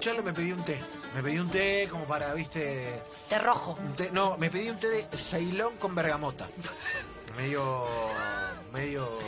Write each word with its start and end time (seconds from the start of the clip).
Escucharlo 0.00 0.22
me 0.22 0.32
pedí 0.32 0.50
un 0.52 0.64
té. 0.64 0.80
Me 1.14 1.22
pedí 1.22 1.38
un 1.38 1.50
té 1.50 1.86
como 1.90 2.06
para, 2.06 2.32
viste. 2.32 3.02
De 3.28 3.38
rojo. 3.38 3.76
un 3.78 3.94
té- 3.94 4.10
no, 4.10 4.38
me 4.38 4.48
pedí 4.48 4.70
un 4.70 4.78
té 4.80 4.88
de 4.88 5.02
Ceilón 5.14 5.76
con 5.76 5.94
bergamota. 5.94 6.48
Medio. 7.36 7.84
medio. 8.72 9.18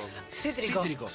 Cítrico. 0.43 1.11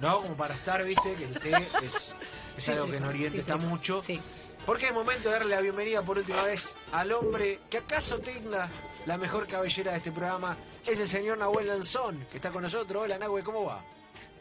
¿No? 0.00 0.22
Como 0.22 0.36
para 0.36 0.54
estar, 0.54 0.84
viste, 0.84 1.14
que 1.14 1.24
el 1.24 1.36
té 1.36 1.50
es, 1.82 2.12
es 2.56 2.68
algo 2.68 2.84
que 2.86 2.98
en 2.98 3.02
Cítrico, 3.02 3.08
Oriente 3.08 3.38
está 3.40 3.56
mucho. 3.56 4.04
Sí. 4.06 4.20
Porque 4.64 4.86
es 4.86 4.94
momento 4.94 5.30
de 5.30 5.34
darle 5.34 5.56
la 5.56 5.60
bienvenida 5.60 6.02
por 6.02 6.18
última 6.18 6.44
vez 6.44 6.72
al 6.92 7.10
hombre 7.10 7.58
que 7.68 7.78
acaso 7.78 8.20
tenga 8.20 8.68
la 9.06 9.18
mejor 9.18 9.48
cabellera 9.48 9.90
de 9.90 9.98
este 9.98 10.12
programa. 10.12 10.56
Es 10.86 11.00
el 11.00 11.08
señor 11.08 11.38
Nahuel 11.38 11.66
Lanzón, 11.66 12.24
que 12.30 12.36
está 12.36 12.52
con 12.52 12.62
nosotros. 12.62 13.02
Hola, 13.02 13.18
Nahuel, 13.18 13.42
¿cómo 13.42 13.64
va? 13.64 13.82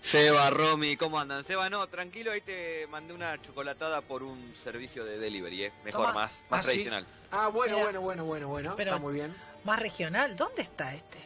Seba, 0.02 0.50
Romy, 0.50 0.98
¿cómo 0.98 1.20
andan? 1.20 1.46
Seba, 1.46 1.70
no, 1.70 1.88
tranquilo, 1.88 2.32
ahí 2.32 2.42
te 2.42 2.88
mandé 2.88 3.14
una 3.14 3.40
chocolatada 3.42 4.02
por 4.02 4.24
un 4.24 4.54
servicio 4.64 5.06
de 5.06 5.20
delivery, 5.20 5.66
¿eh? 5.66 5.72
Mejor, 5.84 6.08
Toma. 6.08 6.14
más, 6.22 6.32
más 6.50 6.60
¿Ah, 6.60 6.64
sí? 6.64 6.68
tradicional. 6.70 7.06
Ah, 7.32 7.48
bueno, 7.50 7.74
Mira. 7.76 7.84
bueno, 7.86 8.02
bueno, 8.02 8.26
bueno, 8.26 8.48
bueno. 8.48 8.74
Pero- 8.76 8.92
Está 8.92 9.02
muy 9.02 9.14
bien. 9.14 9.36
Más 9.64 9.80
regional. 9.80 10.36
¿Dónde 10.36 10.64
está 10.64 10.94
este? 10.96 11.20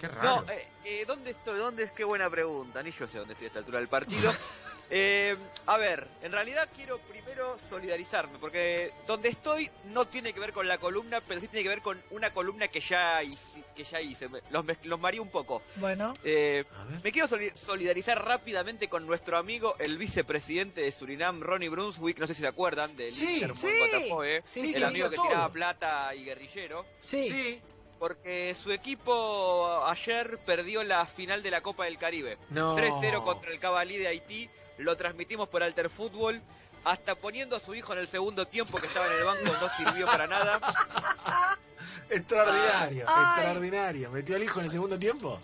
Qué 0.00 0.06
raro. 0.08 0.42
No, 0.46 0.52
eh, 0.52 0.68
eh, 0.84 1.04
¿dónde 1.06 1.32
estoy? 1.32 1.58
¿Dónde 1.58 1.82
es? 1.82 1.92
Qué 1.92 2.04
buena 2.04 2.30
pregunta, 2.30 2.80
ni 2.82 2.92
yo 2.92 3.06
sé 3.08 3.18
dónde 3.18 3.32
estoy 3.34 3.46
a 3.46 3.48
esta 3.48 3.58
altura 3.58 3.78
del 3.80 3.88
partido. 3.88 4.32
Eh, 4.92 5.36
a 5.66 5.76
ver, 5.76 6.08
en 6.20 6.32
realidad 6.32 6.68
quiero 6.74 6.98
primero 6.98 7.56
solidarizarme, 7.68 8.40
porque 8.40 8.92
donde 9.06 9.28
estoy 9.28 9.70
no 9.84 10.04
tiene 10.04 10.32
que 10.32 10.40
ver 10.40 10.52
con 10.52 10.66
la 10.66 10.78
columna, 10.78 11.20
pero 11.20 11.40
sí 11.40 11.46
tiene 11.46 11.62
que 11.62 11.68
ver 11.68 11.80
con 11.80 12.02
una 12.10 12.32
columna 12.34 12.66
que 12.66 12.80
ya 12.80 13.22
hice. 13.22 13.62
Que 13.84 13.90
ya 13.90 14.00
hice. 14.00 14.28
Me- 14.28 14.40
Los, 14.50 14.64
los 14.84 15.00
mareé 15.00 15.20
un 15.20 15.30
poco. 15.30 15.62
Bueno. 15.76 16.12
Eh. 16.24 16.64
Me 17.02 17.12
quiero 17.12 17.26
soli- 17.28 17.50
solidarizar 17.54 18.22
rápidamente 18.24 18.88
con 18.88 19.06
nuestro 19.06 19.38
amigo, 19.38 19.74
el 19.78 19.96
vicepresidente 19.96 20.82
de 20.82 20.92
Surinam, 20.92 21.40
Ronnie 21.40 21.68
Brunswick. 21.70 22.18
No 22.18 22.26
sé 22.26 22.34
si 22.34 22.42
se 22.42 22.48
acuerdan 22.48 22.94
del 22.96 23.10
Sí, 23.12 23.38
sí. 23.40 23.44
Botafogo, 23.46 24.22
Sí, 24.44 24.74
el 24.74 24.78
sí, 24.80 24.84
amigo 24.84 25.10
que 25.10 25.16
todo. 25.16 25.26
tiraba 25.28 25.48
plata 25.50 26.14
y 26.14 26.24
guerrillero. 26.24 26.84
Sí. 27.00 27.24
Sí. 27.28 27.62
Porque 27.98 28.54
su 28.62 28.72
equipo 28.72 29.82
ayer 29.86 30.38
perdió 30.44 30.82
la 30.84 31.04
final 31.06 31.42
de 31.42 31.50
la 31.50 31.60
Copa 31.62 31.84
del 31.84 31.98
Caribe. 31.98 32.38
No. 32.50 32.76
3-0 32.76 33.22
contra 33.24 33.50
el 33.50 33.58
Cabalí 33.58 33.96
de 33.96 34.08
Haití. 34.08 34.48
Lo 34.78 34.96
transmitimos 34.96 35.48
por 35.48 35.62
Alter 35.62 35.88
Fútbol. 35.90 36.40
Hasta 36.84 37.14
poniendo 37.14 37.56
a 37.56 37.60
su 37.60 37.74
hijo 37.74 37.92
en 37.92 37.98
el 37.98 38.08
segundo 38.08 38.46
tiempo 38.46 38.78
que 38.78 38.86
estaba 38.86 39.06
en 39.06 39.12
el 39.12 39.24
banco 39.24 39.44
no 39.44 39.68
sirvió 39.76 40.06
para 40.06 40.26
nada. 40.26 40.58
Extraordinario, 42.10 43.04
Ay. 43.08 43.24
extraordinario. 43.24 44.10
¿Metió 44.10 44.36
al 44.36 44.42
hijo 44.42 44.60
en 44.60 44.66
el 44.66 44.70
segundo 44.70 44.98
tiempo? 44.98 45.40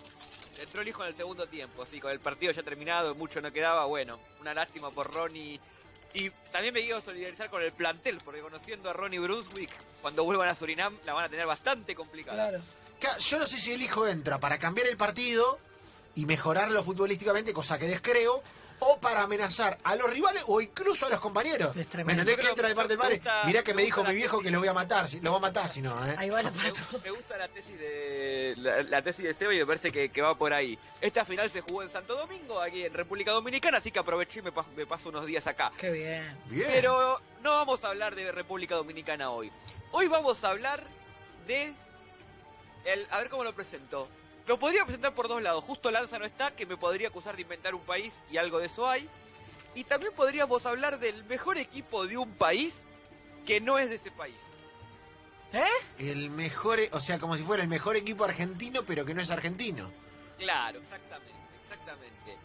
Entró 0.59 0.81
el 0.81 0.87
hijo 0.87 1.03
en 1.03 1.09
el 1.09 1.15
segundo 1.15 1.47
tiempo, 1.47 1.85
sí, 1.85 1.99
con 1.99 2.11
el 2.11 2.19
partido 2.19 2.51
ya 2.51 2.63
terminado, 2.63 3.13
mucho 3.15 3.41
no 3.41 3.51
quedaba, 3.51 3.85
bueno, 3.85 4.19
una 4.41 4.53
lástima 4.53 4.89
por 4.89 5.13
Ronnie. 5.13 5.59
Y 6.13 6.31
también 6.51 6.73
me 6.73 6.81
quiero 6.81 6.99
solidarizar 7.01 7.49
con 7.49 7.61
el 7.61 7.71
plantel, 7.71 8.17
porque 8.23 8.41
conociendo 8.41 8.89
a 8.89 8.93
Ronnie 8.93 9.19
Brunswick, 9.19 9.69
cuando 10.01 10.23
vuelvan 10.23 10.49
a 10.49 10.55
Surinam 10.55 10.97
la 11.05 11.13
van 11.13 11.25
a 11.25 11.29
tener 11.29 11.45
bastante 11.45 11.93
complicada. 11.93 12.49
Claro. 12.49 12.63
Yo 13.19 13.37
no 13.37 13.45
sé 13.45 13.57
si 13.57 13.71
el 13.71 13.81
hijo 13.81 14.07
entra 14.07 14.39
para 14.39 14.57
cambiar 14.57 14.87
el 14.87 14.97
partido 14.97 15.59
y 16.15 16.25
mejorarlo 16.25 16.83
futbolísticamente, 16.83 17.53
cosa 17.53 17.77
que 17.77 17.85
descreo, 17.85 18.41
o 18.79 18.99
para 18.99 19.21
amenazar 19.23 19.77
a 19.83 19.95
los 19.95 20.09
rivales 20.09 20.43
o 20.47 20.61
incluso 20.61 21.05
a 21.05 21.09
los 21.09 21.19
compañeros. 21.19 21.75
Es 21.75 21.93
¿Me 21.93 22.01
entendés 22.13 22.37
que 22.37 22.47
entra 22.47 22.67
de 22.67 22.75
parte 22.75 22.89
del 22.89 22.97
me 22.97 23.03
padre? 23.03 23.15
gusta- 23.17 23.43
Mirá 23.45 23.63
que 23.63 23.73
me 23.73 23.81
dijo 23.83 24.01
mi 24.01 24.07
la 24.09 24.13
viejo 24.13 24.39
que 24.41 24.51
lo 24.51 24.59
voy 24.59 24.67
a 24.67 24.73
matar, 24.73 25.07
si- 25.07 25.19
lo 25.19 25.31
va 25.31 25.37
a 25.37 25.41
matar 25.41 25.67
si 25.67 25.81
no, 25.81 25.93
¿eh? 26.05 26.15
Ahí 26.17 26.29
va 26.29 26.41
la 26.43 26.51
Me, 26.51 27.09
gusta 27.09 27.37
la 27.37 27.47
tesis 27.47 27.79
de 27.79 28.53
la, 28.57 28.83
la 28.83 29.01
tesis 29.01 29.23
de 29.25 29.33
Seba 29.33 29.53
y 29.53 29.59
me 29.59 29.65
parece 29.65 29.91
que, 29.91 30.09
que 30.09 30.21
va 30.21 30.35
por 30.35 30.53
ahí. 30.53 30.77
Esta 31.01 31.25
final 31.25 31.49
se 31.49 31.61
jugó 31.61 31.81
en 31.83 31.89
Santo 31.89 32.15
Domingo, 32.15 32.61
aquí 32.61 32.83
en 32.85 32.93
República 32.93 33.31
Dominicana, 33.31 33.77
así 33.79 33.91
que 33.91 33.99
aproveché 33.99 34.39
y 34.39 34.43
me, 34.43 34.53
pas- 34.53 34.67
me 34.75 34.85
paso 34.85 35.09
unos 35.09 35.25
días 35.25 35.47
acá. 35.47 35.71
Qué 35.77 35.89
bien. 35.91 36.37
Bien. 36.45 36.69
Pero 36.71 37.19
no 37.41 37.51
vamos 37.55 37.83
a 37.83 37.87
hablar 37.89 38.15
de 38.15 38.31
República 38.31 38.75
Dominicana 38.75 39.31
hoy. 39.31 39.51
Hoy 39.91 40.07
vamos 40.07 40.43
a 40.43 40.49
hablar 40.51 40.83
de... 41.47 41.73
El, 42.85 43.05
a 43.09 43.17
ver 43.17 43.29
cómo 43.29 43.43
lo 43.43 43.53
presento. 43.53 44.07
Lo 44.47 44.57
podría 44.57 44.83
presentar 44.85 45.13
por 45.13 45.27
dos 45.27 45.41
lados. 45.41 45.63
Justo 45.63 45.91
Lanza 45.91 46.17
no 46.19 46.25
está, 46.25 46.51
que 46.51 46.65
me 46.65 46.77
podría 46.77 47.09
acusar 47.09 47.35
de 47.35 47.41
inventar 47.41 47.75
un 47.75 47.81
país 47.81 48.13
y 48.31 48.37
algo 48.37 48.59
de 48.59 48.67
eso 48.67 48.89
hay. 48.89 49.07
Y 49.75 49.83
también 49.83 50.13
podríamos 50.13 50.65
hablar 50.65 50.99
del 50.99 51.23
mejor 51.25 51.57
equipo 51.57 52.07
de 52.07 52.17
un 52.17 52.31
país 52.33 52.73
que 53.45 53.59
no 53.61 53.77
es 53.77 53.89
de 53.89 53.95
ese 53.95 54.09
país. 54.11 54.35
¿Eh? 55.53 55.63
El 55.99 56.29
mejor, 56.29 56.79
o 56.91 56.99
sea, 56.99 57.19
como 57.19 57.35
si 57.37 57.43
fuera 57.43 57.61
el 57.63 57.69
mejor 57.69 57.95
equipo 57.95 58.23
argentino, 58.25 58.83
pero 58.83 59.05
que 59.05 59.13
no 59.13 59.21
es 59.21 59.31
argentino. 59.31 59.91
Claro, 60.37 60.79
exactamente, 60.79 61.33
exactamente. 61.63 62.37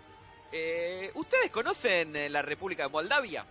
Eh, 0.52 1.10
¿Ustedes 1.14 1.50
conocen 1.50 2.14
eh, 2.16 2.28
la 2.28 2.42
República 2.42 2.84
de 2.84 2.88
Moldavia? 2.90 3.44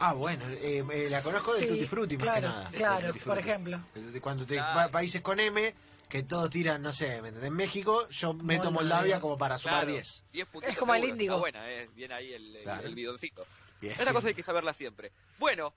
Ah, 0.00 0.14
bueno, 0.14 0.44
eh, 0.48 0.84
eh, 0.90 1.06
la 1.10 1.22
conozco 1.22 1.52
del 1.54 1.62
Sí, 1.64 1.68
Tutti 1.68 1.86
Frutti 1.86 2.16
más 2.16 2.22
claro, 2.24 2.40
que 2.40 2.48
nada. 2.48 2.70
claro, 2.72 3.14
por 3.24 3.38
ejemplo. 3.38 3.80
Cuando 4.20 4.44
te 4.46 4.54
Claro. 4.54 4.74
pa- 4.74 4.88
países 4.88 5.20
con 5.20 5.38
M, 5.38 5.72
que 6.12 6.22
todos 6.24 6.50
tiran, 6.50 6.82
no 6.82 6.92
sé. 6.92 7.16
En 7.16 7.54
México, 7.54 8.06
yo 8.10 8.34
meto 8.34 8.70
Moldavia. 8.70 9.18
Como 9.18 9.38
para 9.38 9.56
sumar 9.56 9.84
Claro, 9.84 9.92
10. 9.92 10.24
10 10.30 10.46
puntitos 10.48 10.74
Es 10.74 10.78
como 10.78 10.94
el 10.94 11.04
índigo. 11.04 11.32
Está 11.36 11.40
buena, 11.40 11.70
eh, 11.70 11.88
bien 11.94 12.12
ahí 12.12 12.34
el, 12.34 12.54
el- 12.56 12.62
Claro. 12.64 12.86
el 12.86 12.94
bidoncito. 12.94 13.46
Bien, 13.80 13.94
Esa 13.94 14.04
sí. 14.08 14.12
cosa 14.12 14.28
hay 14.28 14.34
que 14.34 14.42
saberla 14.42 14.74
siempre. 14.74 15.10
Bueno, 15.38 15.72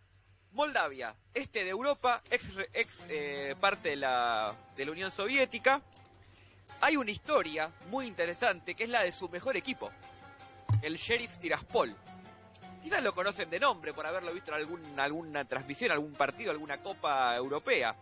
Moldavia, 0.51 1.16
este 1.34 1.63
de 1.63 1.69
Europa, 1.69 2.22
ex, 2.29 2.47
ex 2.74 3.06
eh, 3.07 3.56
parte 3.62 3.90
de 3.91 3.95
la, 3.95 4.53
de 4.75 4.84
la 4.85 4.91
Unión 4.91 5.09
Soviética. 5.09 5.81
Hay 6.81 6.97
una 6.97 7.12
historia 7.12 7.72
muy 7.90 8.06
interesante 8.06 8.75
que 8.75 8.84
es 8.84 8.90
la 8.90 9.03
de 9.03 9.13
su 9.13 9.29
mejor 9.29 9.56
equipo, 9.56 9.90
el 10.81 10.97
Sheriff 10.97 11.38
Tiraspol. 11.38 11.95
Quizás 12.84 13.01
lo 13.01 13.16
conocen 13.16 13.50
de 13.50 13.59
nombre 13.62 13.94
por 13.94 14.06
haberlo 14.06 14.34
visto 14.34 14.51
en 14.51 14.57
algún, 14.57 15.00
alguna 15.00 15.45
transmisión, 15.45 15.91
algún 15.91 16.12
partido, 16.13 16.51
alguna 16.51 16.81
copa 16.84 17.34
europea. 17.38 17.95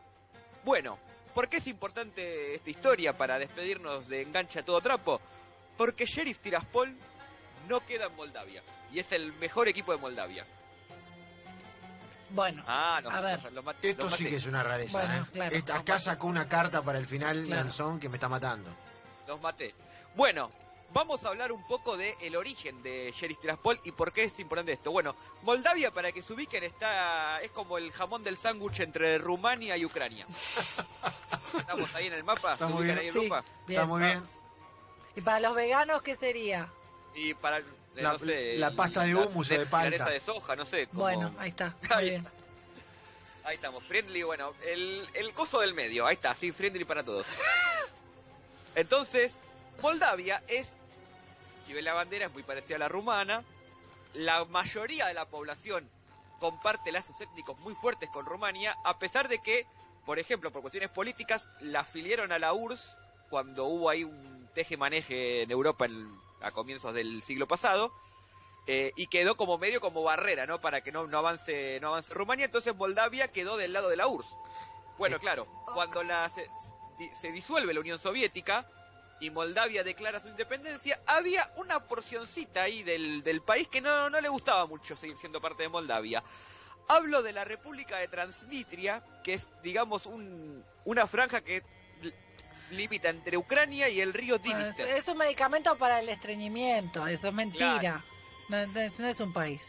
Bueno, 0.66 0.98
¿por 1.34 1.50
qué 1.50 1.58
es 1.58 1.68
importante 1.68 2.56
esta 2.56 2.70
historia 2.70 3.18
para 3.18 3.40
despedirnos 3.40 4.08
de 4.08 4.22
Engancha 4.22 4.60
a 4.62 4.66
todo 4.66 4.82
trapo? 4.82 5.20
Porque 5.78 6.06
Sheriff 6.06 6.40
Tiraspol 6.40 6.96
no 7.68 7.80
queda 7.86 8.06
en 8.06 8.16
Moldavia 8.16 8.62
y 8.92 9.00
es 9.00 9.12
el 9.12 9.34
mejor 9.34 9.68
equipo 9.68 9.92
de 9.92 9.98
Moldavia. 9.98 10.46
Bueno. 12.30 12.64
Ah, 12.68 13.00
no, 13.04 13.10
A 13.12 13.22
ver. 13.22 13.52
lo 13.54 13.62
maté, 13.62 13.92
Esto 13.92 14.06
lo 14.06 14.12
sí 14.12 14.26
que 14.26 14.38
es 14.38 14.46
una 14.48 14.64
rareza. 14.64 14.98
Bueno, 15.00 15.16
¿eh? 15.24 15.28
claro. 15.32 15.56
Esta- 15.56 15.76
acá 15.78 16.00
sacó 16.00 16.28
una 16.28 16.48
carta 16.48 16.82
para 16.82 16.98
el 16.98 17.06
final, 17.06 17.44
Claro. 17.46 17.64
Lanzón, 17.64 18.00
que 18.00 18.10
me 18.10 18.16
está 18.18 18.28
matando. 18.28 18.72
Los 19.28 19.40
maté. 19.40 19.76
Bueno, 20.16 20.50
vamos 20.94 21.24
a 21.26 21.30
hablar 21.30 21.52
un 21.52 21.64
poco 21.64 21.98
del 21.98 22.16
el 22.22 22.36
origen 22.36 22.82
de 22.84 23.12
Sheriff 23.16 23.40
Tiraspol 23.40 23.80
y 23.84 23.92
por 23.92 24.12
qué 24.14 24.24
es 24.26 24.40
importante 24.40 24.72
esto. 24.74 24.92
Bueno, 24.92 25.16
Moldavia, 25.42 25.92
para 25.92 26.12
que 26.12 26.22
se 26.22 26.34
ubiquen, 26.34 26.64
está 26.64 27.42
es 27.42 27.52
como 27.52 27.78
el 27.78 27.92
jamón 27.92 28.24
del 28.24 28.38
sándwich 28.38 28.80
entre 28.82 29.18
Rumania 29.18 29.76
y 29.78 29.86
Ucrania. 29.86 30.26
¿Estamos 31.58 31.94
ahí 31.96 32.08
en 32.08 32.14
el 32.14 32.24
mapa? 32.24 32.54
Está 32.54 32.68
¿Se 32.68 32.74
muy 32.74 32.84
ubican 32.84 33.00
bien. 33.00 33.00
ahí 33.00 33.08
en 33.08 33.14
Sí, 33.14 33.20
el 33.24 33.30
mapa? 33.30 33.46
bien. 33.68 33.80
Está 33.82 33.88
muy 33.92 34.02
bien. 34.04 34.24
¿Y 35.16 35.22
para 35.22 35.40
los 35.40 35.56
veganos 35.56 36.02
qué 36.02 36.16
sería? 36.16 36.68
Y 37.16 37.34
para, 37.36 37.60
eh, 37.60 37.64
La- 37.96 38.14
no 38.14 38.20
sé... 38.20 38.58
la 38.58 38.72
pasta 38.72 39.04
de 39.04 39.16
hummus 39.16 39.52
o 39.52 39.54
de 39.54 39.64
la 39.66 39.70
palta. 39.70 40.10
de 40.10 40.20
soja, 40.20 40.56
no 40.56 40.66
sé. 40.66 40.88
como- 40.88 41.02
Bueno, 41.02 41.36
ahí 41.38 41.50
está. 41.50 41.76
Muy 41.82 41.90
Ahí. 41.92 42.10
bien. 42.12 42.28
Ahí 43.46 43.56
estamos, 43.56 43.84
friendly, 43.84 44.24
bueno, 44.24 44.54
el, 44.66 45.06
el 45.14 45.34
coso 45.34 45.60
del 45.60 45.74
medio, 45.74 46.06
ahí 46.08 46.14
está, 46.14 46.34
sí, 46.34 46.54
friendly 46.54 46.86
para 46.86 47.04
todos. 47.04 47.28
Entonces, 48.76 49.36
Moldavia 49.82 50.42
es, 50.48 50.70
si 51.66 51.74
ven 51.74 51.86
la 51.86 51.94
bandera, 51.94 52.26
es 52.28 52.34
muy 52.34 52.44
parecida 52.44 52.76
a 52.76 52.80
la 52.80 52.88
rumana. 52.90 53.44
La 54.14 54.46
mayoría 54.46 55.08
de 55.08 55.14
la 55.14 55.26
población 55.26 55.90
comparte 56.40 56.92
lazos 56.92 57.20
étnicos 57.22 57.58
muy 57.60 57.74
fuertes 57.76 58.10
con 58.10 58.26
Rumania, 58.26 58.76
a 58.84 59.00
pesar 59.00 59.28
de 59.30 59.40
que, 59.40 59.66
por 60.06 60.20
ejemplo, 60.20 60.52
por 60.52 60.62
cuestiones 60.62 60.90
políticas, 60.90 61.48
la 61.62 61.82
afiliaron 61.82 62.32
a 62.32 62.40
la 62.40 62.54
URSS 62.54 62.96
cuando 63.30 63.66
hubo 63.66 63.90
ahí 63.90 64.04
un 64.04 64.48
teje-maneje 64.54 65.44
en 65.44 65.52
Europa 65.52 65.86
en- 65.86 66.14
a 66.42 66.52
comienzos 66.52 66.94
del 66.94 67.24
siglo 67.24 67.48
pasado. 67.48 67.92
eh, 68.66 68.94
y 68.96 69.08
quedó 69.08 69.36
como 69.36 69.58
medio 69.58 69.82
como 69.82 70.04
barrera, 70.04 70.46
¿no? 70.46 70.62
Para 70.62 70.80
que 70.80 70.94
no, 70.94 71.06
no 71.06 71.18
avance 71.18 71.80
no 71.82 71.90
avance 71.90 72.14
Rumania, 72.14 72.46
entonces 72.46 72.74
Moldavia 72.74 73.28
quedó 73.28 73.58
del 73.58 73.74
lado 73.74 73.90
de 73.90 73.98
la 73.98 74.08
URSS. 74.08 74.34
Bueno, 74.98 75.18
Eh. 75.18 75.20
claro, 75.20 75.48
cuando 75.74 76.02
la, 76.02 76.32
se 77.20 77.32
disuelve 77.34 77.74
la 77.74 77.82
Unión 77.82 78.00
Soviética 78.00 78.66
y 79.20 79.30
Moldavia 79.30 79.84
declara 79.84 80.20
su 80.22 80.28
independencia, 80.28 81.00
había 81.06 81.50
una 81.56 81.80
porcioncita 81.88 82.64
ahí 82.64 82.84
del, 82.84 83.24
del 83.24 83.42
país 83.42 83.68
que 83.70 83.80
no, 83.82 84.10
no 84.10 84.20
le 84.20 84.28
gustaba 84.30 84.66
mucho 84.66 84.98
seguir 84.98 85.18
siendo 85.18 85.40
parte 85.42 85.64
de 85.64 85.70
Moldavia. 85.70 86.24
Hablo 86.90 87.22
de 87.24 87.32
la 87.32 87.46
República 87.46 87.98
de 87.98 88.10
Transnistria, 88.10 89.04
que 89.24 89.36
es, 89.36 89.48
digamos, 89.64 90.06
un, 90.06 90.64
una 90.84 91.08
franja 91.08 91.40
que 91.42 91.64
li- 92.02 92.14
limita 92.72 93.08
entre 93.10 93.38
Ucrania 93.38 93.88
y 93.88 94.02
el 94.02 94.14
río 94.14 94.38
Bueno, 94.40 94.58
es, 94.60 94.76
Dniester. 94.76 94.88
es 94.98 95.08
un 95.08 95.18
medicamento 95.18 95.78
para 95.78 96.00
el 96.02 96.10
estreñimiento, 96.10 97.08
eso 97.08 97.30
es 97.30 97.34
mentira. 97.34 98.04
No, 98.50 98.68
no 98.68 98.80
es, 98.82 99.00
no 99.00 99.08
es 99.08 99.20
un 99.22 99.32
país. 99.32 99.64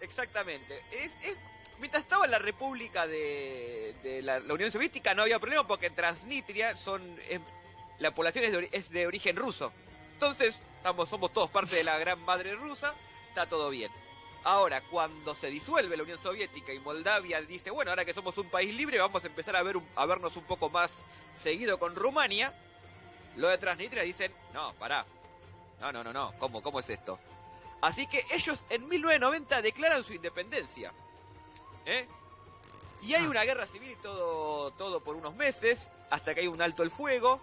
Exactamente. 0.00 0.80
Es, 0.92 1.10
es- 1.24 1.38
mientras 1.80 2.04
estaba 2.04 2.24
en 2.26 2.30
la 2.30 2.38
República 2.38 3.06
de, 3.08 3.96
de 4.04 4.22
la, 4.22 4.38
la 4.38 4.54
Unión 4.54 4.70
Soviética 4.70 5.14
no 5.14 5.22
había 5.22 5.40
problema 5.40 5.66
porque 5.66 5.90
Transnistria 5.90 6.76
son 6.76 7.18
la 7.98 8.14
población 8.14 8.44
es 8.44 8.52
de, 8.52 8.58
ori- 8.58 8.68
es 8.72 8.90
de 8.90 9.06
origen 9.06 9.36
ruso. 9.36 9.72
Entonces, 10.14 10.56
estamos, 10.76 11.08
somos 11.08 11.32
todos 11.32 11.50
parte 11.50 11.76
de 11.76 11.84
la 11.84 11.98
gran 11.98 12.20
madre 12.24 12.54
rusa, 12.54 12.94
está 13.28 13.48
todo 13.48 13.70
bien. 13.70 13.90
Ahora, 14.44 14.82
cuando 14.90 15.34
se 15.34 15.48
disuelve 15.48 15.96
la 15.96 16.02
Unión 16.02 16.18
Soviética 16.18 16.72
y 16.72 16.78
Moldavia 16.78 17.40
dice, 17.40 17.70
bueno, 17.70 17.90
ahora 17.90 18.04
que 18.04 18.12
somos 18.12 18.36
un 18.36 18.50
país 18.50 18.74
libre, 18.74 18.98
vamos 18.98 19.24
a 19.24 19.26
empezar 19.26 19.56
a, 19.56 19.62
ver 19.62 19.76
un- 19.78 19.88
a 19.96 20.04
vernos 20.06 20.36
un 20.36 20.44
poco 20.44 20.68
más 20.68 20.92
seguido 21.42 21.78
con 21.78 21.94
Rumania, 21.96 22.52
lo 23.36 23.48
de 23.48 23.58
Transnistria 23.58 24.02
dicen, 24.02 24.32
no, 24.52 24.74
pará. 24.74 25.06
No, 25.80 25.90
no, 25.92 26.04
no, 26.04 26.12
no, 26.12 26.34
¿cómo, 26.38 26.62
cómo 26.62 26.78
es 26.80 26.88
esto? 26.90 27.18
Así 27.80 28.06
que 28.06 28.24
ellos 28.30 28.62
en 28.70 28.86
1990 28.88 29.60
declaran 29.62 30.02
su 30.04 30.12
independencia. 30.14 30.92
¿eh? 31.86 32.06
Y 33.02 33.14
hay 33.14 33.24
Ah. 33.24 33.28
una 33.28 33.42
guerra 33.44 33.66
civil 33.66 33.90
y 33.90 33.96
todo, 33.96 34.70
todo 34.72 35.00
por 35.02 35.16
unos 35.16 35.34
meses, 35.34 35.88
hasta 36.10 36.34
que 36.34 36.40
hay 36.42 36.46
un 36.46 36.62
alto 36.62 36.82
el 36.82 36.90
fuego. 36.90 37.40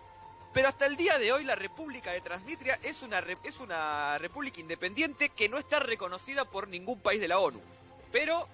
Pero 0.54 0.68
hasta 0.68 0.86
el 0.86 0.98
día 0.98 1.18
de 1.18 1.32
hoy 1.32 1.46
la 1.46 1.56
República 1.56 2.12
de 2.12 2.22
Transnistria 2.22 2.78
es 2.84 3.02
una, 3.04 3.20
es 3.20 3.60
una 3.60 4.18
república 4.18 4.60
independiente 4.60 5.30
que 5.30 5.48
no 5.48 5.58
está 5.58 5.80
reconocida 5.80 6.44
por 6.44 6.68
ningún 6.68 7.00
país 7.00 7.22
de 7.22 7.30
la 7.30 7.40
ONU. 7.40 7.62
Pero 8.12 8.48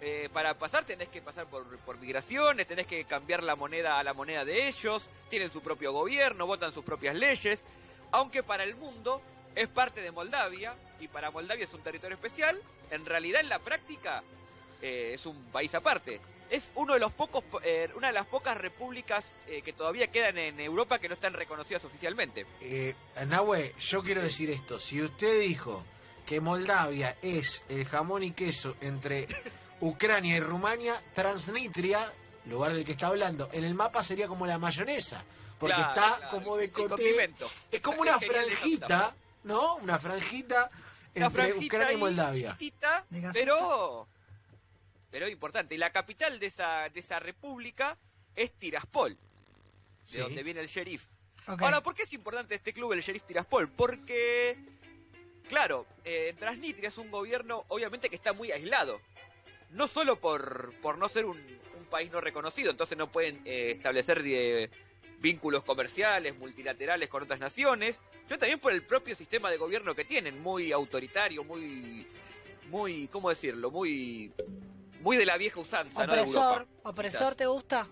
eh, 0.00 0.30
para 0.32 0.54
pasar 0.54 0.84
tenés 0.84 1.08
que 1.08 1.20
pasar 1.20 1.46
por, 1.46 1.64
por 1.80 1.98
migraciones, 1.98 2.66
tenés 2.66 2.86
que 2.86 3.04
cambiar 3.04 3.42
la 3.42 3.56
moneda 3.56 3.98
a 3.98 4.04
la 4.04 4.14
moneda 4.14 4.44
de 4.46 4.68
ellos, 4.68 5.10
tienen 5.28 5.52
su 5.52 5.60
propio 5.60 5.92
gobierno, 5.92 6.46
votan 6.46 6.72
sus 6.72 6.84
propias 6.84 7.14
leyes, 7.14 7.62
aunque 8.10 8.42
para 8.42 8.64
el 8.64 8.76
mundo 8.76 9.20
es 9.54 9.68
parte 9.68 10.00
de 10.00 10.10
Moldavia 10.10 10.74
y 10.98 11.08
para 11.08 11.30
Moldavia 11.30 11.64
es 11.64 11.74
un 11.74 11.82
territorio 11.82 12.14
especial, 12.14 12.58
en 12.90 13.04
realidad 13.04 13.42
en 13.42 13.50
la 13.50 13.58
práctica 13.58 14.22
eh, 14.80 15.12
es 15.14 15.26
un 15.26 15.36
país 15.52 15.74
aparte. 15.74 16.20
Es 16.50 16.70
uno 16.74 16.94
de 16.94 17.00
los 17.00 17.12
pocos, 17.12 17.44
eh, 17.62 17.88
una 17.94 18.08
de 18.08 18.12
las 18.14 18.26
pocas 18.26 18.56
repúblicas 18.56 19.24
eh, 19.46 19.62
que 19.62 19.72
todavía 19.72 20.06
quedan 20.08 20.38
en 20.38 20.58
Europa 20.60 20.98
que 20.98 21.08
no 21.08 21.14
están 21.14 21.34
reconocidas 21.34 21.84
oficialmente. 21.84 22.46
Eh, 22.60 22.94
Nahue, 23.26 23.74
yo 23.80 24.02
quiero 24.02 24.22
decir 24.22 24.50
esto. 24.50 24.78
Si 24.78 25.02
usted 25.02 25.40
dijo 25.40 25.84
que 26.26 26.40
Moldavia 26.40 27.16
es 27.22 27.64
el 27.68 27.84
jamón 27.86 28.22
y 28.22 28.32
queso 28.32 28.76
entre 28.80 29.28
Ucrania 29.80 30.36
y 30.36 30.40
Rumania, 30.40 31.02
Transnistria, 31.14 32.12
lugar 32.46 32.72
del 32.72 32.84
que 32.84 32.92
está 32.92 33.08
hablando, 33.08 33.48
en 33.52 33.64
el 33.64 33.74
mapa 33.74 34.02
sería 34.02 34.26
como 34.28 34.46
la 34.46 34.58
mayonesa. 34.58 35.22
Porque 35.58 35.74
Claro, 35.74 35.88
está 36.00 36.16
claro, 36.18 36.30
como 36.30 36.56
de 36.56 36.70
condimento. 36.70 37.46
Es 37.70 37.80
como 37.80 38.02
una 38.02 38.18
franjita. 38.18 39.14
¿no? 39.44 39.76
Una 39.76 39.98
franjita 39.98 40.70
entre 41.14 41.30
franjita 41.30 41.76
Ucrania 41.76 41.92
y 41.92 41.94
ahí, 41.94 42.00
Moldavia. 42.00 42.56
pero 43.32 44.06
pero 45.10 45.28
importante. 45.28 45.74
Y 45.74 45.78
la 45.78 45.90
capital 45.90 46.38
de 46.38 46.46
esa 46.46 46.88
de 46.88 47.00
esa 47.00 47.18
república 47.20 47.96
es 48.36 48.52
Tiraspol, 48.52 49.12
de 49.12 49.18
Sí. 50.04 50.20
donde 50.20 50.42
viene 50.42 50.60
el 50.60 50.68
sheriff. 50.68 51.04
Ahora, 51.46 51.82
¿por 51.82 51.94
qué 51.94 52.02
es 52.02 52.12
importante 52.12 52.54
este 52.54 52.72
club, 52.74 52.92
el 52.92 53.00
sheriff 53.00 53.22
Tiraspol? 53.24 53.68
Porque, 53.70 54.56
claro, 55.48 55.86
eh, 56.04 56.34
Transnistria 56.38 56.90
es 56.90 56.98
un 56.98 57.10
gobierno, 57.10 57.64
obviamente, 57.68 58.10
que 58.10 58.16
está 58.16 58.32
muy 58.34 58.52
aislado. 58.52 59.00
No 59.70 59.88
solo 59.88 60.20
por, 60.20 60.74
por 60.82 60.98
no 60.98 61.08
ser 61.08 61.24
un, 61.24 61.38
un 61.38 61.84
país 61.86 62.10
no 62.10 62.20
reconocido, 62.20 62.70
entonces 62.70 62.98
no 62.98 63.10
pueden 63.10 63.40
eh, 63.46 63.72
establecer 63.76 64.22
eh, 64.26 64.70
vínculos 65.20 65.64
comerciales, 65.64 66.36
multilaterales 66.36 67.08
con 67.08 67.22
otras 67.22 67.40
naciones, 67.40 68.00
sino 68.26 68.38
también 68.38 68.60
por 68.60 68.72
el 68.72 68.82
propio 68.82 69.16
sistema 69.16 69.50
de 69.50 69.56
gobierno 69.56 69.94
que 69.94 70.04
tienen, 70.04 70.40
muy 70.42 70.70
autoritario, 70.72 71.44
muy, 71.44 72.06
muy, 72.68 73.08
¿cómo 73.08 73.30
decirlo? 73.30 73.70
Muy, 73.70 74.32
muy 75.00 75.16
de 75.16 75.26
la 75.26 75.36
vieja 75.36 75.60
usanza, 75.60 76.06
¿no? 76.06 76.12
De 76.14 76.20
Opresor, 76.20 76.52
Europa. 76.62 76.66
opresor 76.84 77.34
te 77.34 77.46
gusta? 77.46 77.86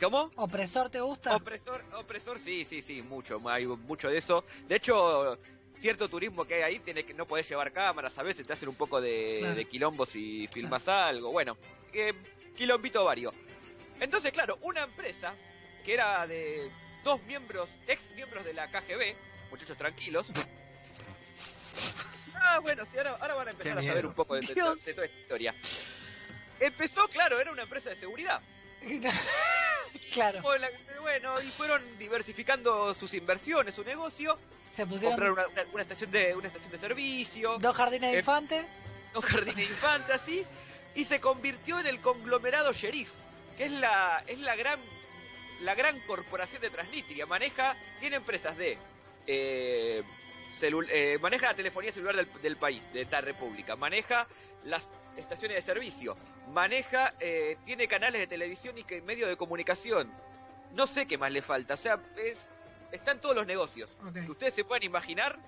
¿Cómo? 0.00 0.30
¿Opresor 0.36 0.90
te 0.90 1.00
gusta? 1.00 1.36
Opresor, 1.36 1.84
opresor, 1.94 2.38
sí, 2.40 2.64
sí, 2.64 2.82
sí, 2.82 3.02
mucho, 3.02 3.40
hay 3.48 3.66
mucho 3.66 4.08
de 4.08 4.18
eso. 4.18 4.44
De 4.66 4.76
hecho, 4.76 5.38
cierto 5.80 6.08
turismo 6.08 6.44
que 6.44 6.54
hay 6.56 6.62
ahí 6.62 6.78
tiene 6.80 7.04
que 7.04 7.14
no 7.14 7.26
podés 7.26 7.48
llevar 7.48 7.72
cámaras, 7.72 8.12
a 8.18 8.22
veces 8.22 8.46
te 8.46 8.52
hacen 8.52 8.68
un 8.68 8.74
poco 8.74 9.00
de, 9.00 9.36
Claro. 9.40 9.54
de 9.54 9.64
quilombos 9.66 10.08
si 10.08 10.48
filmas 10.48 10.88
algo, 10.88 11.30
bueno, 11.30 11.56
eh, 11.92 12.12
quilombito 12.56 13.04
vario. 13.04 13.32
Entonces, 14.00 14.32
claro, 14.32 14.58
una 14.62 14.82
empresa 14.82 15.34
que 15.84 15.94
era 15.94 16.26
de 16.26 16.70
dos 17.04 17.22
miembros, 17.22 17.68
ex 17.86 18.10
miembros 18.16 18.44
de 18.44 18.54
la 18.54 18.68
KGB, 18.70 19.14
muchachos 19.50 19.76
tranquilos. 19.76 20.26
Ah, 22.44 22.58
bueno, 22.60 22.84
sí, 22.90 22.98
ahora, 22.98 23.16
ahora 23.20 23.34
van 23.34 23.48
a 23.48 23.50
empezar 23.52 23.78
a 23.78 23.82
saber 23.82 24.04
un 24.06 24.14
poco 24.14 24.34
de, 24.34 24.40
de- 24.40 24.46
de 24.48 24.54
toda 24.60 24.74
esta 24.74 25.06
historia. 25.06 25.54
Empezó, 26.66 27.08
claro, 27.08 27.40
era 27.40 27.50
una 27.50 27.62
empresa 27.62 27.90
de 27.90 27.96
seguridad. 27.96 28.40
claro. 30.14 30.42
Bueno, 30.42 30.66
Bueno, 31.00 31.40
y 31.42 31.48
fueron 31.50 31.82
diversificando 31.98 32.94
sus 32.94 33.12
inversiones, 33.14 33.74
su 33.74 33.82
negocio, 33.84 34.38
Se 34.70 34.86
pusieron 34.86 35.18
compraron 35.18 35.32
una, 35.38 35.48
una- 35.62 35.72
una 35.72 35.82
estación 35.82 36.10
de 36.12 36.34
una 36.36 36.46
estación 36.48 36.70
de 36.72 36.78
servicio, 36.78 37.58
dos 37.58 37.74
jardines 37.76 38.10
de 38.12 38.16
Eh, 38.18 38.20
infantes. 38.20 38.64
dos 39.12 39.24
jardines 39.24 39.56
de 39.56 39.64
infantes 39.64 40.10
así, 40.14 40.44
y 40.94 41.04
se 41.04 41.20
convirtió 41.20 41.80
en 41.80 41.86
el 41.88 42.00
conglomerado 42.00 42.72
Sheriff, 42.72 43.10
que 43.56 43.64
es 43.64 43.72
la 43.72 44.22
es 44.28 44.38
la 44.38 44.54
gran 44.54 44.78
la 45.60 45.74
gran 45.74 45.98
corporación 46.00 46.62
de 46.62 46.70
Transnistria, 46.70 47.26
maneja 47.26 47.76
tiene 47.98 48.16
empresas 48.16 48.56
de 48.56 48.78
eh, 49.26 50.02
eh, 50.62 51.18
maneja 51.20 51.46
la 51.48 51.54
telefonía 51.54 51.90
celular 51.92 52.14
del, 52.16 52.28
del 52.42 52.56
país, 52.56 52.80
de 52.92 53.02
esta 53.02 53.20
república, 53.20 53.74
maneja 53.74 54.26
las 54.64 54.88
estaciones 55.16 55.56
de 55.56 55.62
servicio, 55.62 56.16
maneja, 56.48 57.14
eh, 57.20 57.56
tiene 57.64 57.86
canales 57.88 58.20
de 58.20 58.26
televisión 58.26 58.76
y 58.78 58.84
que 58.84 59.00
medios 59.02 59.28
de 59.28 59.36
comunicación. 59.36 60.10
No 60.74 60.86
sé 60.86 61.06
qué 61.06 61.18
más 61.18 61.30
le 61.30 61.42
falta, 61.42 61.74
o 61.74 61.76
sea, 61.76 61.98
es, 62.16 62.36
están 62.92 63.20
todos 63.20 63.34
los 63.36 63.46
negocios. 63.46 63.90
Que 64.12 64.30
ustedes 64.30 64.54
se 64.54 64.64
puedan 64.64 64.82
imaginar, 64.82 65.38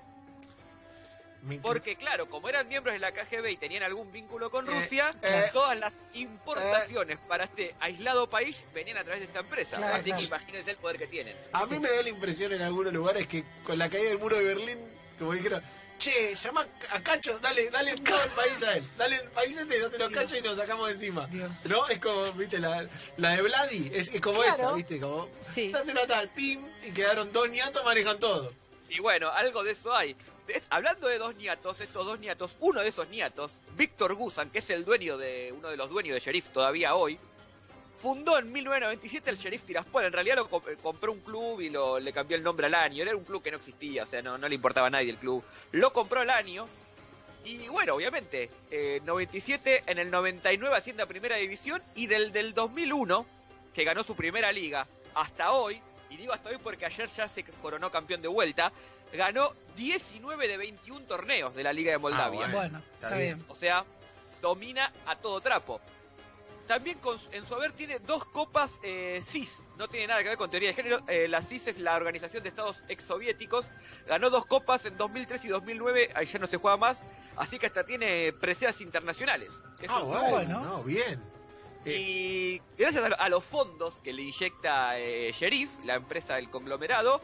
porque 1.63 1.97
claro, 1.97 2.29
como 2.31 2.49
eran 2.49 2.67
miembros 2.69 2.95
de 2.95 2.99
la 2.99 3.13
KGB 3.13 3.49
y 3.51 3.57
tenían 3.59 3.83
algún 3.83 4.11
vínculo 4.11 4.51
con 4.51 4.67
Eh, 4.67 4.71
Rusia, 4.71 5.15
eh, 5.23 5.51
todas 5.53 5.79
las 5.79 5.93
importaciones 6.15 7.19
para 7.29 7.45
este 7.45 7.75
aislado 7.81 8.31
país 8.31 8.65
venían 8.73 8.97
a 8.97 9.03
través 9.05 9.21
de 9.21 9.27
esta 9.27 9.41
empresa. 9.41 9.77
Claro, 9.77 9.95
Así 9.95 10.05
claro. 10.05 10.21
que 10.21 10.27
imagínense 10.27 10.71
el 10.71 10.77
poder 10.79 10.97
que 10.99 11.07
tienen. 11.07 11.37
A 11.53 11.67
mí 11.67 11.79
me 11.79 11.91
da 11.91 12.03
la 12.03 12.09
impresión 12.09 12.53
en 12.53 12.63
algunos 12.63 12.93
lugares 12.95 13.27
que 13.27 13.45
con 13.63 13.79
la 13.79 13.91
caída 13.91 14.09
del 14.09 14.19
muro 14.19 14.37
de 14.39 14.45
Berlín, 14.45 14.79
como 15.19 15.33
dijeron, 15.33 15.63
che, 15.99 16.35
llama 16.35 16.67
a 16.93 17.01
Cacho, 17.03 17.39
dale, 17.39 17.71
dale 17.71 17.95
todo 17.97 18.23
el 18.23 18.31
país 18.31 18.63
a 18.63 18.77
él. 18.77 18.85
Dale 18.97 19.17
el 19.17 19.29
país 19.31 19.57
este, 19.57 19.79
dáselo 19.81 20.05
a 20.07 20.11
Cacho 20.11 20.37
y 20.37 20.43
nos 20.43 20.57
sacamos 20.57 20.87
de 20.89 20.93
encima. 20.95 21.27
Dios. 21.29 21.51
¿No? 21.67 21.87
Es 21.89 21.99
como, 21.99 22.33
viste, 22.33 22.59
la, 22.59 22.89
la 23.17 23.31
de 23.31 23.43
Vladi, 23.43 23.91
es, 23.95 24.09
es 24.15 24.21
como 24.21 24.41
Claro. 24.43 24.55
esa, 24.57 24.73
viste, 24.73 25.01
como, 25.01 25.29
Sí. 25.55 25.71
dáselo 25.71 26.03
a 26.03 26.07
tal, 26.07 26.29
pim, 26.31 26.65
y 26.87 26.93
quedaron 26.93 27.33
dos 27.33 27.49
niatos, 27.49 27.85
manejan 27.85 28.19
todo. 28.19 28.53
Y 28.89 28.99
bueno, 29.01 29.31
algo 29.31 29.63
de 29.65 29.73
eso 29.73 29.95
hay. 29.95 30.15
Hablando 30.69 31.09
de 31.09 31.17
dos 31.19 31.35
niatos, 31.37 31.81
estos 31.81 32.05
dos 32.05 32.21
niatos, 32.21 32.55
uno 32.61 32.81
de 32.83 32.89
esos 32.89 33.09
niatos, 33.09 33.53
Víctor 33.77 34.15
Gusan, 34.15 34.51
que 34.51 34.59
es 34.59 34.69
el 34.69 34.85
dueño 34.85 35.17
de 35.17 35.55
uno 35.57 35.71
de 35.71 35.77
los 35.79 35.89
dueños 35.89 36.15
de 36.15 36.21
Sheriff 36.21 36.49
todavía 36.49 36.95
hoy, 36.95 37.19
fundó 37.95 38.39
en 38.39 38.51
1997 38.53 39.31
el 39.31 39.37
Sheriff 39.39 39.63
Tiraspol. 39.63 40.05
En 40.05 40.13
realidad 40.13 40.37
lo 40.37 40.49
comp- 40.51 40.77
compró 40.83 41.13
un 41.13 41.21
club 41.21 41.61
y 41.61 41.71
lo, 41.71 41.99
le 42.01 42.13
cambió 42.13 42.37
el 42.37 42.43
nombre 42.43 42.67
al 42.67 42.75
año. 42.75 43.03
Era 43.03 43.17
un 43.17 43.25
club 43.25 43.43
que 43.43 43.51
no 43.51 43.57
existía, 43.59 44.03
o 44.05 44.07
sea, 44.07 44.21
no, 44.23 44.37
no 44.39 44.49
le 44.49 44.55
importaba 44.55 44.89
a 44.89 44.91
nadie 44.91 45.11
el 45.11 45.17
club. 45.19 45.43
Lo 45.73 45.93
compró 45.93 46.21
al 46.21 46.31
año. 46.31 46.67
Y 47.45 47.69
bueno, 47.69 47.95
obviamente, 47.95 48.49
eh, 48.71 49.01
97, 49.05 49.85
en 49.87 49.99
el 49.99 50.11
99 50.11 50.75
asciende 50.77 51.03
a 51.03 51.07
Primera 51.07 51.37
División 51.37 51.83
y 51.95 52.07
del, 52.07 52.33
del 52.33 52.55
2001, 52.55 53.27
que 53.75 53.85
ganó 53.85 54.03
su 54.03 54.17
primera 54.17 54.51
liga, 54.51 54.87
hasta 55.15 55.53
hoy, 55.53 55.79
y 56.09 56.17
digo 56.17 56.33
hasta 56.33 56.49
hoy 56.49 56.57
porque 56.63 56.87
ayer 56.87 57.09
ya 57.15 57.29
se 57.29 57.45
coronó 57.45 57.91
campeón 57.91 58.23
de 58.23 58.29
vuelta, 58.29 58.73
ganó 59.13 59.53
19 59.77 60.49
de 60.49 60.57
21 60.57 61.05
torneos 61.07 61.55
de 61.55 61.63
la 61.63 61.73
Liga 61.75 61.91
de 61.93 61.99
Moldavia. 61.99 62.47
Ah, 62.47 62.51
bueno. 62.51 62.57
Bueno, 62.57 62.83
está 62.95 63.15
bien. 63.17 63.45
O 63.49 63.55
sea, 63.57 63.85
domina 64.41 64.91
a 65.07 65.15
todo 65.17 65.41
trapo. 65.43 65.83
También 66.67 66.99
con- 66.99 67.19
en 67.33 67.47
su 67.47 67.55
haber 67.55 67.73
tiene 67.73 67.99
dos 68.01 68.25
copas 68.25 68.79
eh, 68.83 69.23
CIS. 69.27 69.59
No 69.77 69.89
tiene 69.89 70.07
nada 70.07 70.23
que 70.23 70.31
ver 70.31 70.39
con 70.39 70.51
teoría 70.51 70.71
de 70.71 70.75
género. 70.75 71.03
Eh, 71.09 71.29
la 71.29 71.43
CIS 71.43 71.69
es 71.69 71.79
la 71.79 71.95
Organización 71.97 72.43
de 72.43 72.49
Estados 72.49 72.83
Exsoviéticos. 72.89 73.67
Ganó 74.07 74.31
dos 74.31 74.47
copas 74.47 74.85
en 74.87 74.97
2003 74.97 75.45
y 75.45 75.49
2009. 75.49 76.11
Ahí 76.15 76.27
ya 76.27 76.39
no 76.39 76.47
se 76.47 76.57
juega 76.57 76.77
más. 76.77 77.03
Así 77.37 77.59
que 77.59 77.67
hasta 77.67 77.85
tiene 77.85 78.33
preseas 78.33 78.81
internacionales. 78.81 79.53
Es 79.83 79.91
Ah, 79.91 80.01
bueno, 80.03 80.31
bueno. 80.31 80.61
no, 80.65 80.83
bien. 80.85 81.21
Y 81.85 82.63
gracias 82.79 83.05
a 83.19 83.29
los 83.29 83.45
fondos 83.45 84.01
que 84.01 84.13
le 84.15 84.23
inyecta 84.23 84.99
eh, 84.99 85.33
Sheriff, 85.33 85.71
la 85.85 85.97
empresa 85.97 86.37
del 86.37 86.49
conglomerado, 86.49 87.21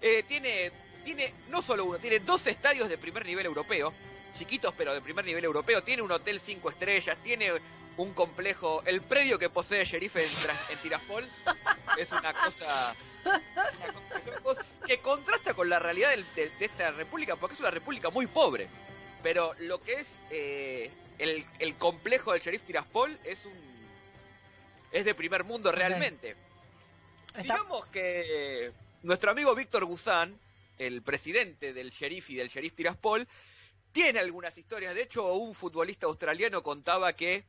eh, 0.00 0.24
tiene, 0.26 0.72
tiene 1.04 1.32
no 1.50 1.62
solo 1.62 1.84
uno, 1.84 1.98
tiene 1.98 2.18
dos 2.18 2.44
estadios 2.48 2.88
de 2.88 2.98
primer 2.98 3.24
nivel 3.24 3.46
europeo, 3.46 3.94
chiquitos 4.34 4.74
pero 4.76 4.92
de 4.92 5.00
primer 5.02 5.24
nivel 5.24 5.44
europeo, 5.44 5.84
tiene 5.84 6.02
un 6.02 6.10
hotel 6.10 6.40
cinco 6.40 6.70
estrellas, 6.70 7.16
tiene 7.22 7.52
un 7.96 8.14
complejo, 8.14 8.82
el 8.86 9.02
predio 9.02 9.38
que 9.38 9.50
posee 9.50 9.84
Sheriff 9.84 10.16
en, 10.16 10.78
Tiraspol 10.82 11.28
es 11.98 12.10
una 12.12 12.32
cosa, 12.32 12.96
una 13.24 14.40
cosa 14.42 14.64
que 14.86 14.98
contrasta 15.00 15.54
con 15.54 15.68
la 15.68 15.78
realidad 15.78 16.10
del- 16.10 16.26
de, 16.34 16.50
de 16.50 16.64
esta 16.64 16.90
república, 16.92 17.36
porque 17.36 17.54
es 17.54 17.60
una 17.60 17.70
república 17.70 18.10
muy 18.10 18.26
pobre. 18.26 18.68
Pero 19.22 19.54
lo 19.60 19.80
que 19.82 19.92
es 19.94 20.08
eh, 20.30 20.90
el, 21.18 21.46
el 21.58 21.76
complejo 21.76 22.32
del 22.32 22.40
Sheriff 22.40 22.62
Tiraspol 22.62 23.18
es 23.24 23.44
un 23.44 23.72
es 24.90 25.04
de 25.04 25.14
primer 25.14 25.44
mundo 25.44 25.70
realmente. 25.72 26.36
Está- 27.28 27.42
Digamos 27.42 27.86
que 27.86 28.72
nuestro 29.02 29.30
amigo 29.30 29.54
Víctor 29.54 29.84
Guzán, 29.84 30.38
el 30.78 31.02
presidente 31.02 31.72
del 31.72 31.90
sheriff 31.90 32.28
y 32.30 32.34
del 32.34 32.48
sheriff 32.48 32.74
Tiraspol, 32.74 33.26
tiene 33.92 34.18
algunas 34.18 34.56
historias. 34.56 34.94
De 34.94 35.02
hecho, 35.02 35.32
un 35.34 35.54
futbolista 35.54 36.06
australiano 36.06 36.62
contaba 36.62 37.12
que 37.12 37.44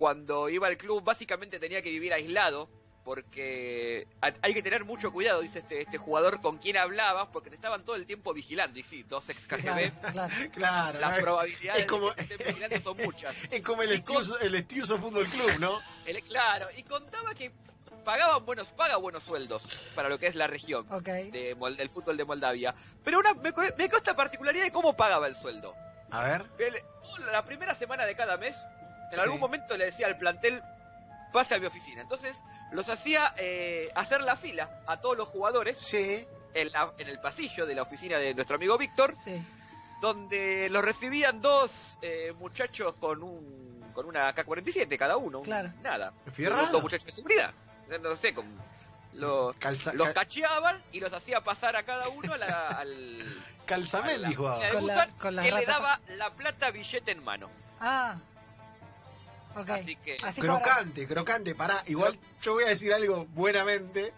cuando 0.00 0.48
iba 0.48 0.66
al 0.66 0.78
club 0.78 1.04
básicamente 1.04 1.60
tenía 1.60 1.82
que 1.82 1.90
vivir 1.90 2.14
aislado 2.14 2.70
porque 3.04 4.08
hay 4.22 4.54
que 4.54 4.62
tener 4.62 4.86
mucho 4.86 5.12
cuidado, 5.12 5.42
dice 5.42 5.58
este, 5.58 5.82
este 5.82 5.98
jugador, 5.98 6.40
con 6.40 6.56
quién 6.56 6.78
hablabas, 6.78 7.28
porque 7.28 7.50
te 7.50 7.56
estaban 7.56 7.84
todo 7.84 7.96
el 7.96 8.06
tiempo 8.06 8.32
vigilando. 8.32 8.78
Y 8.78 8.82
sí, 8.82 9.02
dos 9.02 9.28
ex 9.28 9.46
KGB, 9.46 9.90
claro, 10.52 11.00
las 11.00 11.18
probabilidades 11.18 11.86
de 11.86 12.14
que 12.14 12.22
estén 12.22 12.38
vigilando 12.46 12.80
son 12.80 12.96
muchas. 12.98 13.34
Es 13.50 13.62
como 13.62 13.82
el 13.82 13.92
Estiuso, 13.92 14.38
el 14.38 14.64
Fútbol 15.00 15.26
Club, 15.26 15.58
¿no? 15.58 15.80
claro, 16.28 16.68
y 16.76 16.82
contaba 16.82 17.34
que 17.34 17.52
pagaban 18.04 18.44
buenos, 18.46 18.68
paga 18.68 18.96
buenos 18.96 19.22
sueldos 19.22 19.62
para 19.94 20.08
lo 20.08 20.18
que 20.18 20.26
es 20.26 20.34
la 20.34 20.46
región 20.46 20.86
de, 21.02 21.56
del 21.76 21.90
fútbol 21.90 22.16
de 22.16 22.24
Moldavia. 22.24 22.74
Pero 23.04 23.18
una, 23.18 23.34
me, 23.34 23.52
me 23.76 23.84
esta 23.84 24.16
particularidad 24.16 24.64
de 24.64 24.72
cómo 24.72 24.96
pagaba 24.96 25.26
el 25.26 25.36
sueldo. 25.36 25.74
A 26.10 26.24
ver. 26.24 26.44
la 27.32 27.44
primera 27.44 27.74
semana 27.74 28.04
de 28.04 28.16
cada 28.16 28.36
mes, 28.36 28.56
en 29.12 29.20
algún 29.20 29.40
momento 29.40 29.76
le 29.76 29.86
decía 29.86 30.06
al 30.06 30.18
plantel, 30.18 30.62
pase 31.32 31.54
a 31.54 31.58
mi 31.58 31.66
oficina. 31.66 32.02
Entonces, 32.02 32.34
los 32.72 32.88
hacía 32.88 33.34
eh, 33.36 33.90
hacer 33.94 34.22
la 34.22 34.36
fila 34.36 34.82
a 34.86 35.00
todos 35.00 35.16
los 35.16 35.28
jugadores 35.28 35.78
sí. 35.78 36.26
en, 36.54 36.70
en, 36.98 37.08
el 37.08 37.20
pasillo 37.20 37.66
de 37.66 37.74
la 37.74 37.82
oficina 37.82 38.18
de 38.18 38.34
nuestro 38.34 38.56
amigo 38.56 38.78
Víctor, 38.78 39.14
donde 40.00 40.68
los 40.70 40.84
recibían 40.84 41.40
dos 41.40 41.98
eh, 42.02 42.32
muchachos 42.38 42.94
con 42.96 43.22
un 43.22 43.70
con 43.94 44.06
una 44.06 44.32
K-47 44.32 44.96
cada 44.96 45.16
uno. 45.16 45.42
Claro. 45.42 45.72
nada. 45.82 46.12
Dos 46.70 46.82
muchachos 46.82 47.06
de 47.06 47.12
seguridad. 47.12 47.52
No 48.00 48.16
sé, 48.16 48.32
con, 48.32 48.46
los 49.14 49.56
cacheaban 50.14 50.80
y 50.92 51.00
los 51.00 51.12
hacía 51.12 51.40
pasar 51.40 51.76
a 51.76 51.82
cada 51.82 52.08
uno 52.08 52.32
al... 52.34 53.24
Calzamel, 53.66 54.24
dijo. 54.26 54.44
Con 55.18 55.34
la, 55.36 55.42
le 55.42 55.66
daba 55.66 56.00
la 56.16 56.30
plata 56.30 56.70
billete 56.70 57.12
en 57.12 57.22
mano. 57.22 57.50
Ah. 57.80 58.16
Así 59.54 59.96
que... 59.96 60.16
crocante, 60.40 61.06
crocante. 61.06 61.54
Pará, 61.54 61.82
igual 61.86 62.18
yo 62.42 62.54
voy 62.54 62.64
a 62.64 62.68
decir 62.68 62.92
algo 62.92 63.26
buenamente. 63.34 64.12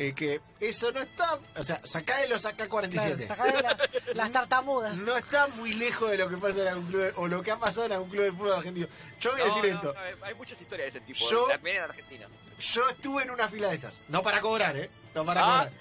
Eh, 0.00 0.14
que 0.14 0.40
eso 0.60 0.92
no 0.92 1.00
está, 1.00 1.40
o 1.56 1.62
sea, 1.64 1.80
sacá 1.82 2.24
los 2.26 2.44
AK-47. 2.44 3.26
Claro, 3.26 3.76
las 4.14 4.32
tartamudas. 4.32 4.96
No 4.96 5.16
está 5.16 5.48
muy 5.48 5.72
lejos 5.72 6.08
de 6.08 6.18
lo 6.18 6.28
que 6.28 6.36
pasa 6.36 6.62
en 6.62 6.68
algún 6.68 6.86
club, 6.86 7.12
o 7.16 7.26
lo 7.26 7.42
que 7.42 7.50
ha 7.50 7.58
pasado 7.58 7.86
en 7.86 7.92
algún 7.94 8.08
club 8.08 8.22
de 8.22 8.30
fútbol 8.30 8.52
argentino. 8.52 8.86
Yo 9.18 9.32
voy 9.32 9.40
a 9.40 9.44
decir 9.46 9.64
esto. 9.66 9.94
hay 10.22 10.34
muchas 10.34 10.60
historias 10.60 10.92
de 10.92 10.98
ese 10.98 11.06
tipo, 11.06 11.28
yo, 11.28 11.48
también 11.48 11.78
en 11.78 11.82
Argentina. 11.82 12.28
Yo 12.60 12.88
estuve 12.88 13.24
en 13.24 13.32
una 13.32 13.48
fila 13.48 13.70
de 13.70 13.74
esas, 13.74 14.00
no 14.06 14.22
para 14.22 14.40
cobrar, 14.40 14.76
¿eh? 14.76 14.88
No 15.16 15.24
para 15.24 15.40
ah. 15.40 15.44
cobrar. 15.44 15.72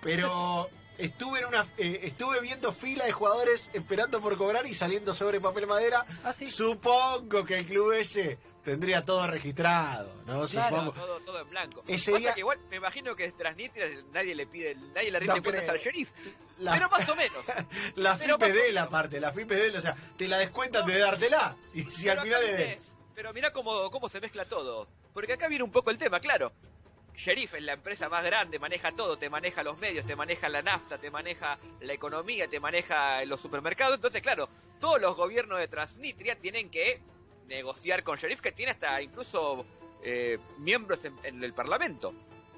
Pero 0.00 0.68
estuve 0.98 1.40
en 1.40 1.46
una 1.46 1.66
eh, 1.76 2.00
estuve 2.04 2.40
viendo 2.40 2.72
fila 2.72 3.04
de 3.04 3.12
jugadores 3.12 3.70
esperando 3.72 4.20
por 4.20 4.36
cobrar 4.36 4.66
y 4.66 4.74
saliendo 4.74 5.14
sobre 5.14 5.40
papel 5.40 5.66
madera. 5.66 6.04
¿Ah, 6.24 6.32
Supongo 6.32 7.44
que 7.44 7.58
el 7.58 7.66
club 7.66 7.92
ese 7.92 8.38
tendría 8.62 9.04
todo 9.04 9.26
registrado, 9.26 10.14
¿no? 10.26 10.46
Supongo. 10.46 10.92
Todo, 10.92 11.20
todo 11.20 11.40
en 11.40 11.50
blanco. 11.50 11.82
Ese 11.86 12.16
día... 12.16 12.32
que 12.32 12.40
igual 12.40 12.58
me 12.70 12.76
imagino 12.76 13.14
que 13.16 13.30
Transnistria 13.32 13.86
nadie 14.12 14.34
le 14.34 14.46
pide, 14.46 14.76
nadie 14.94 15.10
le 15.10 15.20
rinde 15.20 15.42
cuentas 15.42 15.68
al 15.68 15.78
sheriff. 15.78 16.12
Pero 16.58 16.88
más 16.88 17.08
o 17.08 17.16
menos. 17.16 17.44
la 17.96 18.16
FIPD 18.16 18.72
la 18.72 18.88
parte, 18.88 19.18
la 19.20 19.32
FIPD, 19.32 19.76
o 19.76 19.80
sea, 19.80 19.96
te 20.16 20.28
la 20.28 20.38
descuentan 20.38 20.86
de 20.86 20.98
dártela. 20.98 21.56
Si, 21.72 21.84
si 21.90 22.08
al 22.08 22.20
final 22.20 22.40
de... 22.40 22.80
Pero 23.14 23.32
mira 23.32 23.52
cómo, 23.52 23.90
cómo 23.90 24.08
se 24.08 24.20
mezcla 24.20 24.44
todo. 24.44 24.88
Porque 25.12 25.34
acá 25.34 25.48
viene 25.48 25.64
un 25.64 25.70
poco 25.70 25.90
el 25.90 25.98
tema, 25.98 26.20
claro. 26.20 26.52
Sheriff 27.14 27.54
es 27.54 27.62
la 27.62 27.74
empresa 27.74 28.08
más 28.08 28.24
grande, 28.24 28.58
maneja 28.58 28.92
todo, 28.92 29.18
te 29.18 29.28
maneja 29.28 29.62
los 29.62 29.78
medios, 29.78 30.06
te 30.06 30.16
maneja 30.16 30.48
la 30.48 30.62
nafta, 30.62 30.98
te 30.98 31.10
maneja 31.10 31.58
la 31.80 31.92
economía, 31.92 32.48
te 32.48 32.58
maneja 32.58 33.24
los 33.24 33.40
supermercados. 33.40 33.96
Entonces, 33.96 34.22
claro, 34.22 34.48
todos 34.80 35.00
los 35.00 35.16
gobiernos 35.16 35.58
de 35.58 35.68
Transnistria 35.68 36.36
tienen 36.36 36.70
que 36.70 37.00
negociar 37.46 38.02
con 38.02 38.16
Sheriff, 38.16 38.40
que 38.40 38.52
tiene 38.52 38.72
hasta 38.72 39.00
incluso 39.02 39.66
eh, 40.02 40.38
miembros 40.58 41.04
en, 41.04 41.44
el 41.44 41.52
Parlamento. 41.52 42.14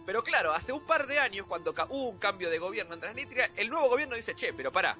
Pero 0.06 0.22
claro, 0.22 0.52
hace 0.52 0.72
un 0.72 0.86
par 0.86 1.06
de 1.06 1.18
años, 1.18 1.46
cuando 1.46 1.72
hubo 1.88 2.08
un 2.08 2.18
cambio 2.18 2.50
de 2.50 2.58
gobierno 2.58 2.94
en 2.94 3.00
Transnistria, 3.00 3.50
el 3.56 3.68
nuevo 3.68 3.88
gobierno 3.88 4.14
dice, 4.16 4.34
che, 4.34 4.52
pero 4.52 4.70
pará, 4.70 4.96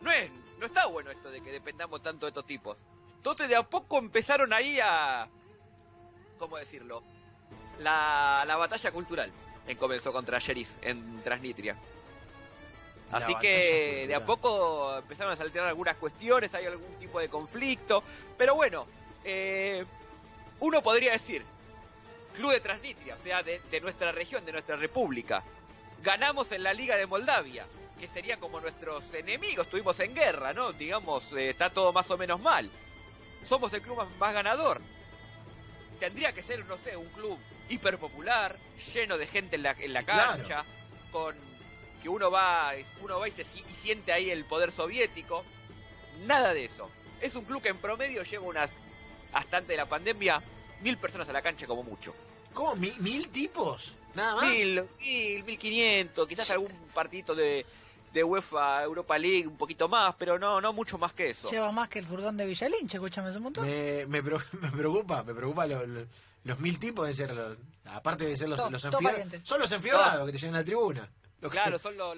no, 0.00 0.10
es, 0.10 0.30
no 0.58 0.66
está 0.66 0.86
bueno 0.86 1.10
esto 1.10 1.30
de 1.30 1.40
que 1.40 1.50
dependamos 1.52 2.02
tanto 2.02 2.26
de 2.26 2.30
estos 2.30 2.46
tipos. 2.46 2.78
Entonces 3.16 3.48
de 3.48 3.56
a 3.56 3.62
poco 3.62 3.98
empezaron 3.98 4.52
ahí 4.52 4.78
a... 4.80 5.28
¿Cómo 6.38 6.56
decirlo? 6.56 7.02
La, 7.78 8.44
la 8.46 8.56
batalla 8.56 8.90
cultural 8.90 9.32
en 9.66 9.76
comenzó 9.76 10.12
contra 10.12 10.38
Sheriff 10.38 10.70
en 10.82 11.22
Transnistria. 11.22 11.76
Así 13.10 13.34
que 13.36 14.06
de 14.06 14.14
a 14.14 14.24
poco 14.24 14.98
empezaron 14.98 15.32
a 15.32 15.36
saltar 15.36 15.64
algunas 15.64 15.96
cuestiones, 15.96 16.52
hay 16.54 16.66
algún 16.66 16.98
tipo 16.98 17.20
de 17.20 17.28
conflicto. 17.28 18.02
Pero 18.36 18.54
bueno, 18.54 18.86
eh, 19.24 19.84
uno 20.60 20.82
podría 20.82 21.12
decir, 21.12 21.44
Club 22.34 22.52
de 22.52 22.60
Transnistria, 22.60 23.14
o 23.14 23.18
sea, 23.18 23.42
de, 23.42 23.80
nuestra 23.80 24.12
región, 24.12 24.44
de 24.44 24.52
nuestra 24.52 24.76
república. 24.76 25.42
Ganamos 26.02 26.52
en 26.52 26.62
la 26.62 26.74
Liga 26.74 26.96
de 26.96 27.06
Moldavia, 27.06 27.66
que 27.98 28.08
serían 28.08 28.38
como 28.38 28.60
nuestros 28.60 29.12
enemigos, 29.14 29.66
estuvimos 29.66 29.98
en 30.00 30.14
guerra, 30.14 30.52
¿no? 30.52 30.72
Digamos, 30.72 31.32
eh, 31.32 31.50
está 31.50 31.70
todo 31.70 31.92
más 31.92 32.10
o 32.10 32.18
menos 32.18 32.40
mal. 32.40 32.70
Somos 33.44 33.72
el 33.72 33.82
club 33.82 34.06
más, 34.18 34.34
ganador. 34.34 34.80
Tendría 35.98 36.32
que 36.32 36.42
ser, 36.42 36.64
no 36.66 36.76
sé, 36.78 36.96
un 36.96 37.08
club 37.08 37.38
hiperpopular, 37.68 38.58
lleno 38.94 39.18
de 39.18 39.26
gente 39.26 39.56
en 39.56 39.62
la, 39.62 39.76
en 39.78 39.92
la 39.92 40.02
cancha, 40.02 40.64
con 41.10 41.36
que 42.02 42.08
uno 42.08 42.30
va, 42.30 42.72
uno 43.02 43.18
va 43.18 43.28
y, 43.28 43.32
se, 43.32 43.44
siente 43.82 44.12
ahí 44.12 44.30
el 44.30 44.44
poder 44.44 44.72
soviético. 44.72 45.44
Nada 46.26 46.54
de 46.54 46.64
eso. 46.64 46.90
Es 47.20 47.34
un 47.34 47.44
club 47.44 47.62
que 47.62 47.68
en 47.68 47.78
promedio 47.78 48.22
lleva 48.22 48.46
unas, 48.46 48.70
hasta 49.32 49.58
antes 49.58 49.68
de 49.68 49.76
la 49.76 49.88
pandemia, 49.88 50.42
mil 50.80 50.98
personas 50.98 51.28
a 51.28 51.32
la 51.32 51.42
cancha 51.42 51.66
como 51.66 51.82
mucho. 51.82 52.14
¿Cómo? 52.52 52.76
¿Mil, 52.76 53.28
tipos? 53.28 53.96
Nada 54.14 54.36
más. 54.36 54.50
Mil, 54.50 54.84
mil, 55.00 55.44
mil 55.44 55.58
quinientos, 55.58 56.26
quizás 56.26 56.50
algún 56.50 56.72
partidito 56.94 57.34
de, 57.34 57.64
de 58.12 58.24
UEFA 58.24 58.82
Europa 58.82 59.18
League, 59.18 59.46
un 59.46 59.56
poquito 59.56 59.88
más, 59.88 60.14
pero 60.16 60.38
no 60.38 60.60
no 60.60 60.72
mucho 60.72 60.98
más 60.98 61.12
que 61.12 61.30
eso. 61.30 61.50
Lleva 61.50 61.70
más 61.72 61.88
que 61.88 61.98
el 61.98 62.06
furgón 62.06 62.36
de 62.36 62.46
Villalinche, 62.46 62.96
escúchame 62.96 63.30
ese 63.30 63.38
montón. 63.38 63.66
Me, 63.66 64.06
me, 64.08 64.22
preocupa, 64.22 65.22
me 65.22 65.34
preocupa 65.34 65.66
los 66.44 66.58
mil 66.60 66.78
tipos 66.78 67.06
de 67.06 67.14
ser, 67.14 67.58
aparte 67.84 68.24
de 68.24 68.36
ser 68.36 68.48
los, 68.48 68.70
los 68.70 68.84
enfierrados, 68.84 69.32
son 69.42 69.60
los 69.60 69.72
enfierrados 69.72 70.26
que 70.26 70.32
te 70.32 70.38
llenan 70.38 70.54
la 70.54 70.64
tribuna 70.64 71.10
claro, 71.48 71.78
son 71.78 71.96
los, 71.96 72.16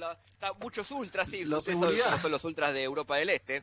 muchos 0.59 0.91
ultras, 0.91 1.29
sí. 1.29 1.45
Los 1.45 1.65
son 1.65 2.31
los 2.31 2.45
ultras 2.45 2.73
de 2.73 2.83
Europa 2.83 3.17
del 3.17 3.31
Este. 3.31 3.62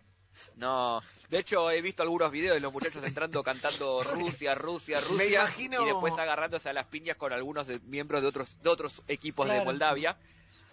No, 0.56 1.02
de 1.30 1.40
hecho 1.40 1.72
he 1.72 1.82
visto 1.82 2.04
algunos 2.04 2.30
videos 2.30 2.54
de 2.54 2.60
los 2.60 2.72
muchachos 2.72 3.04
entrando 3.04 3.42
cantando 3.42 4.04
Rusia, 4.14 4.54
Rusia, 4.54 5.02
Rusia 5.02 5.50
y 5.58 5.86
después 5.86 6.14
agarrándose 6.14 6.70
a 6.70 6.74
las 6.74 6.86
piñas 6.86 7.18
con 7.18 7.34
algunos 7.34 7.66
miembros 7.86 8.22
de 8.22 8.28
otros 8.28 8.62
de 8.62 8.70
otros 8.70 9.02
equipos 9.08 9.50
de 9.50 9.64
Moldavia. 9.66 10.16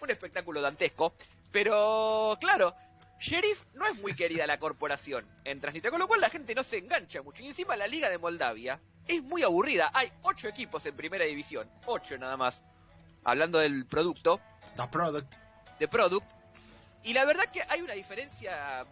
Un 0.01 0.11
espectáculo 0.11 0.61
dantesco, 0.61 1.15
pero 1.51 2.37
claro, 2.39 2.75
Sheriff 3.19 3.63
no 3.73 3.85
es 3.85 3.99
muy 4.01 4.13
querida 4.13 4.45
la 4.45 4.59
corporación 4.59 5.25
en 5.43 5.61
Transnistria, 5.61 5.91
con 5.91 5.99
lo 5.99 6.07
cual 6.07 6.21
la 6.21 6.29
gente 6.29 6.53
no 6.53 6.63
se 6.63 6.77
engancha 6.77 7.21
mucho. 7.21 7.43
Y 7.43 7.47
encima 7.47 7.75
la 7.75 7.87
Liga 7.87 8.09
de 8.09 8.17
Moldavia 8.17 8.79
es 9.07 9.23
muy 9.23 9.43
aburrida. 9.43 9.89
Hay 9.93 10.11
ocho 10.23 10.47
equipos 10.47 10.85
en 10.85 10.95
primera 10.95 11.25
división, 11.25 11.69
ocho 11.85 12.17
nada 12.17 12.37
más. 12.37 12.61
Hablando 13.23 13.59
del 13.59 13.85
producto, 13.85 14.39
The 14.75 14.87
Product. 14.87 15.33
The 15.79 15.87
Product. 15.87 16.25
Y 17.03 17.13
la 17.13 17.25
verdad 17.25 17.45
que 17.45 17.61
hay 17.69 17.81
una 17.81 17.93
diferencia 17.93 18.85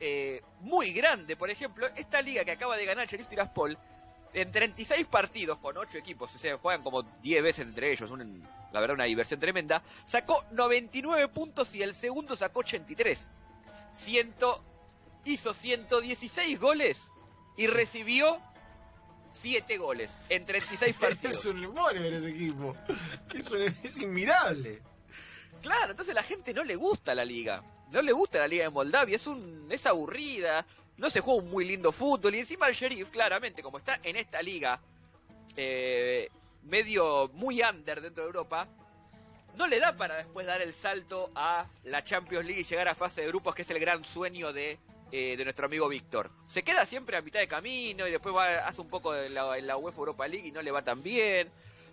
eh, 0.00 0.42
muy 0.60 0.92
grande. 0.92 1.36
Por 1.36 1.50
ejemplo, 1.50 1.86
esta 1.96 2.22
liga 2.22 2.44
que 2.44 2.52
acaba 2.52 2.76
de 2.76 2.84
ganar 2.84 3.06
Sheriff 3.06 3.28
Tiraspol, 3.28 3.78
en 4.32 4.52
36 4.52 5.06
partidos 5.06 5.58
con 5.58 5.76
8 5.76 5.98
equipos, 5.98 6.34
o 6.34 6.38
sea, 6.38 6.58
juegan 6.58 6.82
como 6.82 7.02
10 7.02 7.42
veces 7.42 7.66
entre 7.66 7.90
ellos, 7.92 8.10
la 8.72 8.80
verdad 8.80 8.94
una 8.94 9.04
diversión 9.04 9.40
tremenda, 9.40 9.82
sacó 10.06 10.44
99 10.52 11.28
puntos 11.28 11.74
y 11.74 11.82
el 11.82 11.94
segundo 11.94 12.36
sacó 12.36 12.60
83. 12.60 13.26
Ciento, 13.94 14.62
hizo 15.24 15.54
116 15.54 16.60
goles 16.60 17.02
y 17.56 17.66
recibió 17.66 18.40
7 19.34 19.78
goles 19.78 20.10
en 20.28 20.44
36 20.44 20.96
partidos. 21.00 21.38
es 21.38 21.44
un 21.46 21.60
limón 21.60 21.96
en 21.96 22.12
ese 22.12 22.30
equipo. 22.30 22.76
Es, 23.34 23.50
es 23.82 23.98
inmirable. 23.98 24.82
Claro, 25.62 25.92
entonces 25.92 26.14
la 26.14 26.22
gente 26.22 26.52
no 26.52 26.64
le 26.64 26.76
gusta 26.76 27.14
la 27.14 27.24
liga. 27.24 27.62
No 27.90 28.02
le 28.02 28.12
gusta 28.12 28.38
la 28.38 28.48
liga 28.48 28.64
de 28.64 28.70
Moldavia, 28.70 29.16
es 29.16 29.26
un 29.26 29.68
es 29.70 29.86
aburrida, 29.86 30.66
no 30.96 31.10
se 31.10 31.20
juega 31.20 31.42
un 31.42 31.50
muy 31.50 31.64
lindo 31.64 31.92
fútbol 31.92 32.34
y 32.34 32.40
encima 32.40 32.68
el 32.68 32.74
Sheriff, 32.74 33.10
claramente, 33.10 33.62
como 33.62 33.78
está 33.78 34.00
en 34.02 34.16
esta 34.16 34.42
liga 34.42 34.80
eh, 35.56 36.28
medio 36.66 37.30
muy 37.34 37.62
under 37.62 38.00
dentro 38.00 38.24
de 38.24 38.28
Europa, 38.28 38.68
no 39.56 39.66
le 39.66 39.80
da 39.80 39.96
para 39.96 40.16
después 40.16 40.46
dar 40.46 40.60
el 40.60 40.74
salto 40.74 41.30
a 41.34 41.66
la 41.84 42.04
Champions 42.04 42.44
League 42.44 42.60
y 42.60 42.64
llegar 42.64 42.88
a 42.88 42.94
fase 42.94 43.22
de 43.22 43.28
grupos, 43.28 43.54
que 43.54 43.62
es 43.62 43.70
el 43.70 43.78
gran 43.78 44.04
sueño 44.04 44.52
de 44.52 44.78
eh, 45.12 45.36
de 45.36 45.44
nuestro 45.44 45.66
amigo 45.66 45.88
Víctor. 45.88 46.32
Se 46.48 46.64
queda 46.64 46.84
siempre 46.84 47.16
a 47.16 47.22
mitad 47.22 47.38
de 47.38 47.46
camino 47.46 48.08
y 48.08 48.10
después 48.10 48.34
va, 48.34 48.66
hace 48.66 48.80
un 48.80 48.88
poco 48.88 49.14
en 49.14 49.34
la, 49.34 49.56
en 49.56 49.68
la 49.68 49.76
UEFA 49.76 50.00
Europa 50.00 50.26
League 50.26 50.48
y 50.48 50.50
no 50.50 50.62
le 50.62 50.72
va 50.72 50.82
tan 50.82 51.00
bien. 51.00 51.48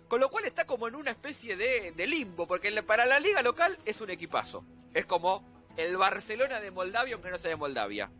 Con 0.08 0.20
lo 0.20 0.28
cual 0.28 0.44
está 0.46 0.66
como 0.66 0.88
en 0.88 0.96
una 0.96 1.12
especie 1.12 1.56
de, 1.56 2.06
limbo, 2.08 2.48
porque 2.48 2.82
para 2.82 3.06
la 3.06 3.20
liga 3.20 3.40
local 3.40 3.78
es 3.84 4.00
un 4.00 4.10
equipazo. 4.10 4.64
Es 4.92 5.06
como 5.06 5.44
el 5.76 5.96
Barcelona 5.96 6.58
de 6.58 6.72
Moldavia, 6.72 7.14
aunque 7.14 7.30
no 7.30 7.38
sea 7.38 7.50
de 7.50 7.56
Moldavia. 7.56 8.10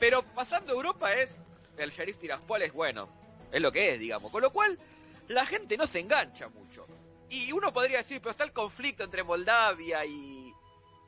Pero 0.00 0.22
pasando 0.22 0.72
Europa 0.72 1.14
es 1.14 1.36
el 1.78 1.92
Sheriff 1.92 2.18
Tiraspol 2.18 2.62
es 2.62 2.72
bueno, 2.72 3.08
es 3.52 3.60
lo 3.60 3.70
que 3.70 3.94
es, 3.94 4.00
digamos. 4.00 4.32
Con 4.32 4.42
lo 4.42 4.50
cual, 4.50 4.78
la 5.28 5.46
gente 5.46 5.76
no 5.76 5.86
se 5.86 6.00
engancha 6.00 6.48
mucho. 6.48 6.86
Y 7.28 7.52
uno 7.52 7.72
podría 7.72 7.98
decir, 7.98 8.20
pero 8.20 8.30
está 8.30 8.44
el 8.44 8.52
conflicto 8.52 9.02
entre 9.02 9.24
Moldavia 9.24 10.04
y, 10.04 10.54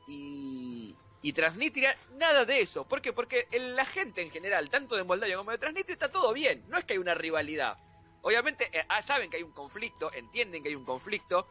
y, 0.07 0.95
y 1.21 1.33
Transnistria. 1.33 1.97
Nada 2.17 2.45
de 2.45 2.61
eso. 2.61 2.85
¿Por 2.85 3.01
qué? 3.01 3.13
Porque 3.13 3.47
la 3.51 3.85
gente 3.85 4.21
en 4.21 4.31
general, 4.31 4.69
tanto 4.69 4.95
de 4.95 5.03
Moldavia 5.03 5.37
como 5.37 5.51
de 5.51 5.57
Transnistria, 5.57 5.93
está 5.93 6.11
todo 6.11 6.33
bien. 6.33 6.65
No 6.67 6.77
es 6.77 6.83
que 6.83 6.93
hay 6.93 6.99
una 6.99 7.13
rivalidad. 7.13 7.77
Obviamente 8.21 8.69
eh, 8.77 8.85
ah, 8.89 9.01
saben 9.03 9.29
que 9.29 9.37
hay 9.37 9.43
un 9.43 9.53
conflicto, 9.53 10.11
entienden 10.13 10.61
que 10.61 10.69
hay 10.69 10.75
un 10.75 10.83
conflicto, 10.83 11.47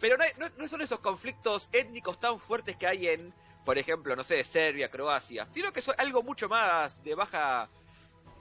pero 0.00 0.16
no, 0.16 0.24
no, 0.38 0.50
no 0.58 0.68
son 0.68 0.82
esos 0.82 1.00
conflictos 1.00 1.68
étnicos 1.72 2.20
tan 2.20 2.38
fuertes 2.38 2.76
que 2.76 2.86
hay 2.86 3.08
en, 3.08 3.32
por 3.64 3.78
ejemplo, 3.78 4.14
no 4.16 4.22
sé, 4.22 4.44
Serbia, 4.44 4.90
Croacia, 4.90 5.46
sino 5.52 5.72
que 5.72 5.80
es 5.80 5.88
algo 5.96 6.22
mucho 6.22 6.48
más 6.48 7.02
de 7.02 7.14
baja, 7.14 7.70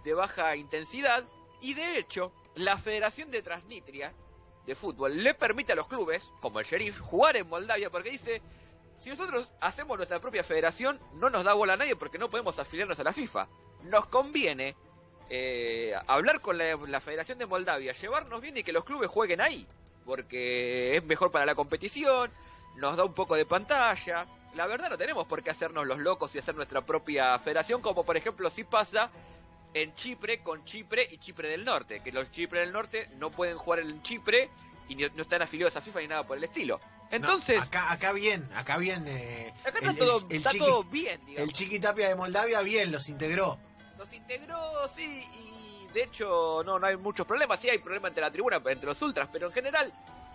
de 0.03 0.13
baja 0.13 0.57
intensidad. 0.57 1.23
Y 1.61 1.73
de 1.73 1.97
hecho, 1.97 2.33
la 2.55 2.77
Federación 2.77 3.31
de 3.31 3.41
Transnistria 3.41 4.13
de 4.65 4.75
fútbol 4.75 5.23
le 5.23 5.33
permite 5.33 5.73
a 5.73 5.75
los 5.75 5.87
clubes, 5.87 6.29
como 6.41 6.59
el 6.59 6.65
Sheriff, 6.65 6.99
jugar 6.99 7.37
en 7.37 7.47
Moldavia 7.49 7.89
porque 7.89 8.11
dice, 8.11 8.41
si 8.97 9.09
nosotros 9.09 9.49
hacemos 9.61 9.97
nuestra 9.97 10.19
propia 10.19 10.43
federación, 10.43 10.99
no 11.13 11.29
nos 11.29 11.43
da 11.43 11.53
bola 11.53 11.73
a 11.73 11.77
nadie 11.77 11.95
porque 11.95 12.17
no 12.17 12.29
podemos 12.29 12.59
afiliarnos 12.59 12.99
a 12.99 13.03
la 13.03 13.13
FIFA. 13.13 13.47
Nos 13.83 14.05
conviene 14.07 14.75
eh, 15.29 15.95
hablar 16.07 16.41
con 16.41 16.57
la, 16.57 16.75
la, 16.75 16.99
Federación 16.99 17.37
de 17.37 17.45
Moldavia, 17.45 17.93
llevarnos 17.93 18.41
bien 18.41 18.57
y 18.57 18.63
que 18.63 18.73
los 18.73 18.83
clubes 18.83 19.09
jueguen 19.09 19.41
ahí, 19.41 19.65
porque 20.05 20.97
es 20.97 21.03
mejor 21.03 21.31
para 21.31 21.45
la 21.45 21.55
competición, 21.55 22.31
nos 22.75 22.97
da 22.97 23.05
un 23.05 23.13
poco 23.13 23.35
de 23.35 23.45
pantalla. 23.45 24.27
La 24.55 24.67
verdad 24.67 24.89
no 24.89 24.97
tenemos 24.97 25.27
por 25.27 25.43
qué 25.43 25.51
hacernos 25.51 25.85
los 25.87 25.99
locos 25.99 26.33
y 26.35 26.39
hacer 26.39 26.55
nuestra 26.55 26.81
propia 26.81 27.37
federación, 27.39 27.81
como 27.81 28.03
por 28.03 28.17
ejemplo 28.17 28.49
si 28.49 28.63
pasa 28.63 29.11
en 29.73 29.93
Chipre 29.95 30.41
con 30.41 30.65
Chipre 30.65 31.07
y 31.11 31.17
Chipre 31.17 31.49
del 31.49 31.63
Norte, 31.63 32.01
que 32.01 32.11
los 32.11 32.31
Chipre 32.31 32.61
del 32.61 32.71
Norte 32.71 33.09
no 33.17 33.29
pueden 33.31 33.57
jugar 33.57 33.79
en 33.79 34.01
Chipre 34.01 34.49
y 34.87 34.95
no, 34.95 35.21
están 35.21 35.41
afiliados 35.41 35.75
a 35.75 35.81
FIFA 35.81 35.99
ni 36.01 36.07
nada 36.07 36.25
por 36.25 36.37
el 36.37 36.43
estilo. 36.43 36.79
Entonces, 37.11 37.57
no, 37.57 37.63
acá, 37.63 37.91
acá 37.91 38.11
bien, 38.11 38.47
acá 38.55 38.77
bien. 38.77 39.05
Eh, 39.07 39.53
acá 39.61 39.79
está, 39.79 39.91
el, 39.91 39.97
todo, 39.97 40.17
el, 40.19 40.25
el 40.29 40.37
está 40.37 40.51
chiqui, 40.51 40.65
todo 40.65 40.83
bien, 40.83 41.25
digamos. 41.25 41.49
El 41.49 41.55
Chiquitapia 41.55 42.07
de 42.09 42.15
Moldavia 42.15 42.61
bien, 42.61 42.91
los 42.91 43.09
integró. 43.09 43.57
Los 43.97 44.13
integró, 44.13 44.87
sí, 44.95 45.27
y 45.33 45.87
de 45.93 46.03
hecho 46.03 46.61
no, 46.65 46.77
no 46.79 46.85
hay 46.85 46.97
muchos 46.97 47.25
problemas. 47.25 47.59
Sí 47.59 47.69
hay 47.69 47.79
problemas 47.79 48.09
entre 48.09 48.21
la 48.21 48.31
tribuna, 48.31 48.61
entre 48.65 48.85
los 48.85 49.01
ultras, 49.01 49.27
pero 49.31 49.47
en 49.47 49.53
general 49.53 49.91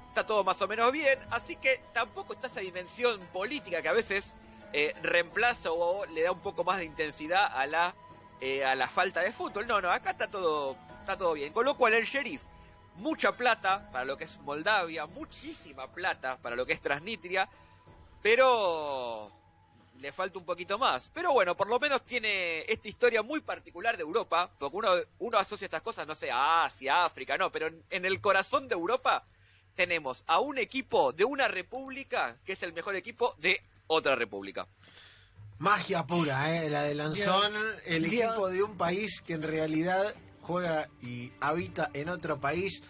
está 0.09 0.27
todo 0.27 0.45
más 0.45 0.61
o 0.63 0.69
menos 0.69 0.91
bien. 0.93 1.19
Así 1.31 1.57
que 1.57 1.81
tampoco 1.93 2.35
está 2.35 2.49
esa 2.49 2.61
dimensión 2.61 3.21
política 3.33 3.81
que 3.81 3.89
a 3.89 3.93
veces 3.93 4.35
eh, 4.73 4.95
reemplaza 5.03 5.71
o 5.71 6.05
le 6.07 6.23
da 6.23 6.33
un 6.33 6.41
poco 6.41 6.65
más 6.65 6.79
de 6.79 6.85
intensidad 6.85 7.47
a 7.57 7.67
la, 7.67 7.95
eh, 8.41 8.65
a 8.65 8.75
la 8.75 8.89
falta 8.89 9.21
de 9.21 9.33
fútbol. 9.33 9.67
No, 9.67 9.81
no, 9.81 9.91
acá 9.91 10.11
está 10.11 10.29
todo, 10.29 10.77
está 11.01 11.17
todo 11.17 11.35
bien. 11.35 11.53
Con 11.53 11.65
lo 11.65 11.77
cual 11.77 11.95
el 11.95 12.05
sheriff 12.05 12.43
mucha 12.97 13.33
plata 13.33 13.91
para 13.91 14.05
lo 14.05 14.17
que 14.17 14.25
es 14.25 14.39
Moldavia, 14.41 15.07
muchísima 15.07 15.91
plata 15.93 16.39
para 16.39 16.57
lo 16.57 16.67
que 16.67 16.75
es 16.75 16.81
Transnistria, 16.81 17.49
pero 18.23 19.31
le 19.99 20.13
falta 20.13 20.39
un 20.39 20.45
poquito 20.45 20.79
más. 20.79 21.11
Pero 21.13 21.33
bueno, 21.33 21.57
por 21.57 21.69
lo 21.69 21.79
menos 21.79 22.05
tiene 22.05 22.61
esta 22.71 22.89
historia 22.89 23.23
muy 23.23 23.41
particular 23.41 23.97
de 23.97 24.03
Europa, 24.03 24.51
porque 24.59 24.77
uno, 24.77 24.91
uno 25.19 25.39
asocia 25.39 25.65
estas 25.67 25.83
cosas, 25.83 26.07
no 26.07 26.15
sé, 26.15 26.31
a 26.31 26.65
Asia, 26.65 27.05
África, 27.05 27.37
no, 27.37 27.51
pero 27.51 27.69
en, 27.69 27.83
en 27.91 28.05
el 28.05 28.21
corazón 28.21 28.69
de 28.69 28.75
Europa 28.75 29.25
tenemos 29.75 30.23
a 30.27 30.39
un 30.41 30.59
equipo 30.59 31.13
de 31.13 31.25
una 31.25 31.49
república 31.49 32.37
que 32.45 32.53
es 32.53 32.63
el 32.63 32.73
mejor 32.73 32.97
equipo 32.97 33.35
de 33.39 33.61
otra 33.87 34.15
república. 34.15 34.67
Magia 35.59 36.05
pura, 36.07 36.55
¿eh? 36.55 36.69
la 36.69 36.83
de 36.83 36.95
Lanzón, 36.95 37.53
Dios. 37.53 37.65
el 37.87 38.11
Dios. 38.11 38.25
equipo 38.25 38.49
de 38.49 38.63
un 38.63 38.77
país 38.77 39.21
que 39.21 39.35
en 39.35 39.43
realidad 39.43 40.15
juega 40.41 40.89
y 41.01 41.33
habita 41.41 41.91
en 41.95 42.09
otro 42.09 42.41
país. 42.41 42.83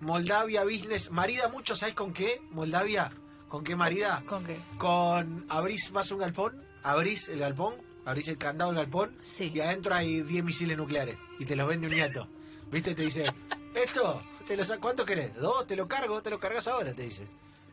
Moldavia 0.00 0.64
Business, 0.64 1.10
marida 1.10 1.48
mucho, 1.48 1.76
¿sabes 1.76 1.94
con 1.94 2.12
qué? 2.12 2.40
Moldavia, 2.50 3.12
¿con 3.48 3.62
qué 3.64 3.76
marida? 3.76 4.22
¿Con 4.26 4.44
qué? 4.44 4.60
Con 4.78 5.46
abrís 5.48 5.92
más 5.92 6.10
un 6.10 6.18
galpón, 6.18 6.64
abrís 6.82 7.28
el 7.28 7.38
galpón, 7.38 7.74
abrís 8.04 8.28
el 8.28 8.38
candado 8.38 8.72
del 8.72 8.80
galpón 8.80 9.16
sí. 9.22 9.52
y 9.54 9.60
adentro 9.60 9.94
hay 9.94 10.22
10 10.22 10.44
misiles 10.44 10.76
nucleares 10.76 11.16
y 11.38 11.44
te 11.44 11.54
los 11.54 11.68
vende 11.68 11.86
un 11.86 11.94
nieto. 11.94 12.28
¿Viste? 12.70 12.94
Te 12.94 13.02
dice, 13.02 13.26
esto, 13.74 14.22
te 14.46 14.56
lo, 14.56 14.64
¿cuánto 14.80 15.04
querés? 15.04 15.34
¿Dos? 15.34 15.66
Te 15.66 15.76
lo 15.76 15.86
cargo, 15.86 16.22
te 16.22 16.30
lo 16.30 16.38
cargas 16.38 16.66
ahora, 16.66 16.94
te 16.94 17.02
dice. 17.02 17.26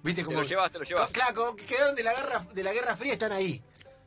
¿Viste? 0.04 0.24
Como, 0.24 0.38
te 0.38 0.44
lo 0.44 0.50
llevas, 0.50 0.72
te 0.72 0.80
lo 0.80 0.86
llevas. 0.86 1.10
Claro, 1.12 1.34
como 1.36 1.56
que 1.56 1.66
quedaron 1.66 1.96
de 1.96 2.04
la 2.04 2.14
guerra, 2.14 2.46
de 2.54 2.64
la 2.64 2.74
Guerra 2.74 2.96
Fría, 2.96 3.14
están 3.14 3.32
ahí. 3.32 3.62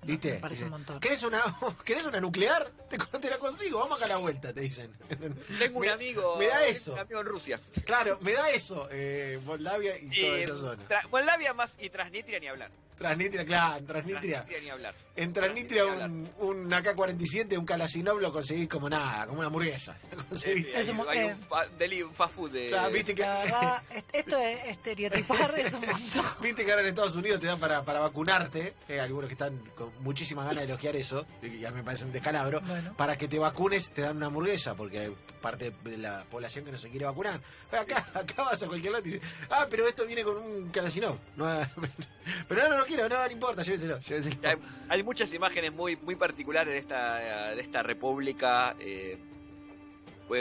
¿Viste? 0.05 0.33
Me 0.33 0.39
parece 0.39 0.65
un 0.65 0.71
montón. 0.71 1.01
¿Querés 1.01 1.23
una, 1.23 1.43
¿Querés 1.85 2.05
una 2.05 2.21
nuclear? 2.21 2.71
Te, 2.89 2.99
te, 2.99 3.31
la 3.31 3.39
consigo, 3.39 3.79
vamos 3.79 3.97
acá 3.97 4.07
a 4.07 4.09
la 4.09 4.17
vuelta, 4.19 4.53
te 4.53 4.61
dicen. 4.61 4.93
Tengo 5.59 5.79
un 5.79 5.87
me, 5.87 5.91
amigo. 5.91 6.37
Me 6.37 6.47
da 6.47 6.67
eso. 6.67 6.93
Un 6.93 6.99
amigo 6.99 7.21
en 7.21 7.27
Rusia. 7.27 7.61
Claro, 7.85 8.19
me 8.21 8.33
da 8.33 8.51
eso, 8.51 8.87
eh, 8.91 9.41
Moldavia 9.47 9.97
y, 9.99 10.11
y 10.13 10.21
toda 10.21 10.39
esa 10.39 10.57
zona. 10.57 10.83
Moldavia 11.11 11.55
más 11.55 11.73
y 11.79 11.89
Transnistria 11.89 12.39
ni 12.39 12.49
hablar. 12.49 12.71
Transnistria, 13.03 13.45
claro, 13.45 13.79
en 13.79 13.87
Transnistria. 13.87 14.37
Transnistria 14.45 14.63
ni 14.63 14.71
hablar. 14.71 14.95
En 15.17 15.33
Transnistria, 15.33 15.85
un, 15.85 16.31
un 16.39 16.73
AK-47, 16.73 17.59
un 17.59 17.67
Kalasinov 17.67 18.21
lo 18.21 18.33
conseguís 18.33 18.69
como 18.69 18.89
nada, 18.89 19.27
como 19.27 19.39
una 19.41 19.49
hamburguesa. 19.49 19.97
Sí, 20.33 20.63
sí, 20.63 20.73
hay, 20.75 20.89
hay 21.09 21.25
un, 21.27 21.39
fa 21.39 21.67
deli, 21.79 22.03
un 22.03 22.15
fast 22.15 22.35
food 22.35 22.51
de. 22.53 22.69
Claro, 22.69 22.93
viste 22.93 23.15
que. 23.15 23.23
La 23.23 23.39
verdad, 23.39 23.83
esto 24.13 24.39
es 24.39 24.59
estereotipar, 24.69 25.59
es 25.59 25.73
un 25.75 25.81
montón. 25.81 26.25
Viste 26.43 26.65
que 26.65 26.71
ahora 26.71 26.83
en 26.83 26.89
Estados 26.89 27.17
Unidos 27.17 27.41
te 27.41 27.47
dan 27.47 27.59
para, 27.59 27.85
para 27.85 28.01
vacunarte, 28.01 28.75
eh, 28.89 29.01
algunos 29.01 29.29
que 29.29 29.35
están 29.35 29.59
con 29.75 29.93
muchísimas 30.01 30.47
ganas 30.47 30.63
de 30.63 30.73
elogiar 30.73 30.97
eso, 30.97 31.27
y 31.43 31.59
ya 31.59 31.71
me 31.71 31.83
parece 31.83 32.05
un 32.05 32.13
descalabro. 32.13 32.61
Bueno. 32.61 32.95
Para 32.97 33.17
que 33.17 33.29
te 33.29 33.39
vacunes 33.39 33.91
te 33.93 34.03
dan 34.03 34.17
una 34.17 34.27
hamburguesa, 34.27 34.75
porque 34.75 34.99
hay 35.01 35.17
parte 35.43 35.73
de 35.85 35.99
la 35.99 36.25
población 36.25 36.65
que 36.65 36.73
no 36.73 36.79
se 36.79 36.89
quiere 36.89 37.05
vacunar. 37.05 37.41
Acá, 37.71 38.07
acá 38.15 38.43
vas 38.43 38.63
a 38.63 38.67
cualquier 38.67 38.93
lado 38.93 39.07
y 39.07 39.13
dices, 39.13 39.29
ah, 39.51 39.67
pero 39.69 39.87
esto 39.87 40.07
viene 40.07 40.23
con 40.23 40.37
un 40.37 40.71
Kalasinov. 40.71 41.19
No, 41.37 41.47
pero 42.49 42.63
no, 42.63 42.69
no 42.71 42.79
lo 42.79 42.85
quiero, 42.95 43.09
no, 43.09 43.25
no 43.25 43.31
importa, 43.31 43.63
lléveselo. 43.63 43.99
lléveselo. 44.01 44.37
Hay, 44.49 44.57
hay, 44.89 45.03
muchas 45.03 45.33
imágenes 45.33 45.73
muy, 45.73 45.97
muy 45.97 46.17
particulares 46.17 46.73
de 46.73 46.79
esta, 46.79 47.17
de 47.55 47.61
esta 47.61 47.83
república. 47.83 48.75
Eh, 48.79 49.19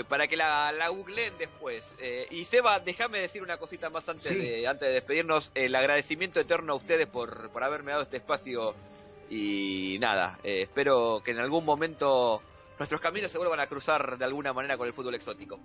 para 0.08 0.28
que 0.28 0.38
la, 0.38 0.72
la 0.72 0.88
googleen 0.90 1.34
después. 1.38 1.84
Eh, 2.00 2.26
y 2.32 2.46
Seba, 2.46 2.80
déjame 2.80 3.20
decir 3.20 3.44
una 3.44 3.58
cosita 3.58 3.90
más 3.90 4.08
antes, 4.08 4.28
Sí. 4.30 4.36
de, 4.36 4.68
antes 4.68 4.88
de 4.88 4.94
despedirnos. 4.94 5.52
El 5.54 5.76
agradecimiento 5.76 6.40
eterno 6.40 6.74
a 6.74 6.76
ustedes 6.78 7.08
por, 7.08 7.50
por 7.50 7.64
haberme 7.64 7.92
dado 7.92 8.04
este 8.04 8.18
espacio. 8.18 8.74
Y 9.30 9.98
nada, 10.00 10.40
eh, 10.44 10.62
espero 10.64 11.22
que 11.24 11.32
en 11.32 11.40
algún 11.40 11.66
momento 11.66 12.42
nuestros 12.80 13.02
caminos 13.02 13.32
se 13.32 13.38
vuelvan 13.38 13.60
a 13.60 13.68
cruzar 13.68 14.18
de 14.18 14.26
alguna 14.26 14.54
manera 14.54 14.78
con 14.78 14.88
el 14.88 14.94
fútbol 14.94 15.16
exótico. 15.16 15.60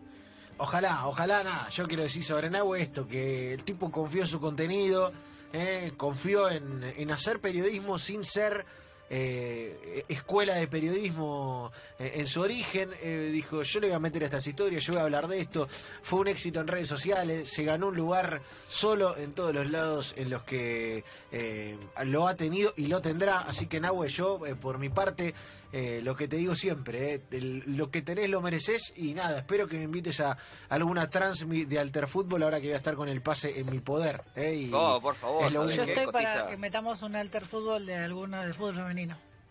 Ojalá, 0.58 1.06
ojalá 1.06 1.44
nada. 1.44 1.68
Yo 1.68 1.86
quiero 1.86 2.02
decir 2.02 2.24
sobre 2.24 2.48
Nahue 2.50 2.80
esto, 2.80 3.06
que 3.06 3.52
el 3.54 3.62
tipo 3.62 3.90
confió 3.90 4.22
en 4.22 4.28
su 4.28 4.40
contenido, 4.40 5.12
eh, 5.56 5.92
confió 5.96 6.50
en, 6.50 6.82
en 6.96 7.10
hacer 7.10 7.40
periodismo 7.40 7.98
sin 7.98 8.24
ser 8.24 8.64
eh, 9.08 10.04
escuela 10.08 10.54
de 10.54 10.68
periodismo 10.68 11.72
eh, 11.98 12.12
en 12.16 12.26
su 12.26 12.40
origen. 12.40 12.90
Eh, 13.02 13.30
dijo, 13.32 13.62
yo 13.62 13.80
le 13.80 13.88
voy 13.88 13.96
a 13.96 14.00
meter 14.00 14.22
estas 14.22 14.46
historias, 14.46 14.84
yo 14.84 14.92
voy 14.94 15.00
a 15.00 15.04
hablar 15.04 15.28
de 15.28 15.40
esto. 15.40 15.68
Fue 16.02 16.20
un 16.20 16.28
éxito 16.28 16.60
en 16.60 16.66
redes 16.68 16.88
sociales, 16.88 17.50
se 17.50 17.64
ganó 17.64 17.88
un 17.88 17.96
lugar 17.96 18.40
solo 18.68 19.16
en 19.16 19.32
todos 19.32 19.54
los 19.54 19.70
lados 19.70 20.14
en 20.16 20.30
los 20.30 20.42
que 20.42 21.04
eh, 21.32 21.76
lo 22.04 22.26
ha 22.28 22.34
tenido 22.34 22.72
y 22.76 22.86
lo 22.86 23.00
tendrá. 23.00 23.38
Así 23.40 23.66
que 23.66 23.80
Nahue, 23.80 24.08
yo, 24.08 24.44
eh, 24.46 24.54
por 24.54 24.78
mi 24.78 24.88
parte, 24.88 25.34
eh, 25.72 26.00
lo 26.02 26.14
que 26.16 26.28
te 26.28 26.36
digo 26.36 26.54
siempre, 26.54 27.14
eh, 27.14 27.22
el, 27.32 27.62
lo 27.76 27.90
que 27.90 28.00
tenés 28.02 28.30
lo 28.30 28.40
mereces 28.40 28.92
y 28.96 29.14
nada, 29.14 29.38
espero 29.38 29.66
que 29.66 29.76
me 29.76 29.82
invites 29.84 30.20
a, 30.20 30.38
alguna 30.68 31.10
transmi 31.10 31.64
de 31.64 31.78
Alter 31.78 32.06
Fútbol 32.06 32.42
ahora 32.44 32.60
que 32.60 32.68
voy 32.68 32.74
a 32.74 32.78
estar 32.78 32.94
con 32.94 33.08
el 33.08 33.20
pase 33.20 33.58
en 33.60 33.70
mi 33.70 33.80
poder. 33.80 34.22
eh, 34.36 34.54
y 34.54 34.70
Oh, 34.72 35.00
por 35.00 35.14
favor. 35.16 35.44
es 35.46 35.52
lo 35.52 35.60
¿sabes 35.62 35.76
Yo 35.76 35.82
estoy 35.84 36.06
para 36.12 36.46
que 36.48 36.56
metamos 36.56 37.02
un 37.02 37.16
alter 37.16 37.44
fútbol 37.46 37.86
de 37.86 37.94
alguna 37.96 38.44
de 38.46 38.52
fútbol 38.54 38.74
femenino. 38.76 38.95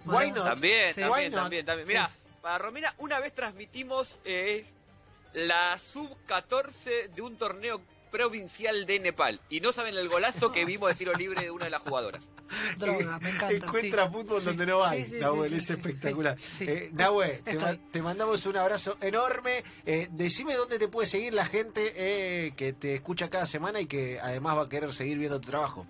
Why 0.06 0.32
not? 0.32 0.46
También, 0.46 0.94
Sí. 0.94 1.02
Why 1.02 1.10
también, 1.10 1.32
not? 1.32 1.42
también, 1.44 1.66
también. 1.66 1.88
Mira, 1.88 2.08
Sí. 2.08 2.14
para 2.42 2.58
Romina, 2.60 2.94
una 3.00 3.20
vez 3.20 3.34
transmitimos 3.34 4.20
eh, 4.26 4.66
la 5.34 5.78
sub-14 5.80 7.10
de 7.14 7.22
un 7.22 7.38
torneo 7.38 7.82
provincial 8.12 8.86
de 8.86 9.00
Nepal. 9.00 9.42
Y 9.50 9.60
no 9.60 9.74
saben 9.74 9.96
el 9.98 10.08
golazo 10.08 10.52
que 10.52 10.64
vimos 10.64 10.90
de 10.90 10.96
tiro 10.96 11.14
libre 11.14 11.42
de 11.42 11.52
una 11.52 11.66
de 11.66 11.72
las 11.72 11.82
jugadoras. 11.82 12.24
Droga, 12.78 13.18
me 13.20 13.30
encanta. 13.32 13.52
Encuentra 13.56 14.06
sí. 14.06 14.14
fútbol 14.14 14.40
Sí. 14.40 14.46
donde 14.46 14.66
no 14.68 14.86
hay. 14.86 15.04
Sí, 15.06 15.10
sí, 15.20 15.56
es 15.56 15.66
sí, 15.66 15.74
espectacular. 15.74 16.38
sí, 16.40 16.52
sí. 16.60 16.66
Eh, 16.70 16.90
Nahue, 16.94 17.42
te, 17.44 17.56
ma- 17.56 17.76
te 17.92 18.02
mandamos 18.04 18.46
un 18.46 18.56
abrazo 18.58 18.98
enorme. 19.02 19.64
Eh, 19.86 20.08
decime 20.12 20.54
dónde 20.54 20.78
te 20.80 20.88
puede 20.88 21.08
seguir 21.08 21.34
la 21.34 21.46
gente 21.46 21.94
eh, 21.96 22.54
que 22.56 22.72
te 22.74 22.94
escucha 22.96 23.30
cada 23.30 23.48
semana 23.48 23.82
y 23.82 23.88
que 23.88 24.20
además 24.22 24.58
va 24.58 24.62
a 24.62 24.70
querer 24.70 24.94
seguir 24.94 25.18
viendo 25.18 25.42
tu 25.42 25.50
trabajo. 25.50 25.88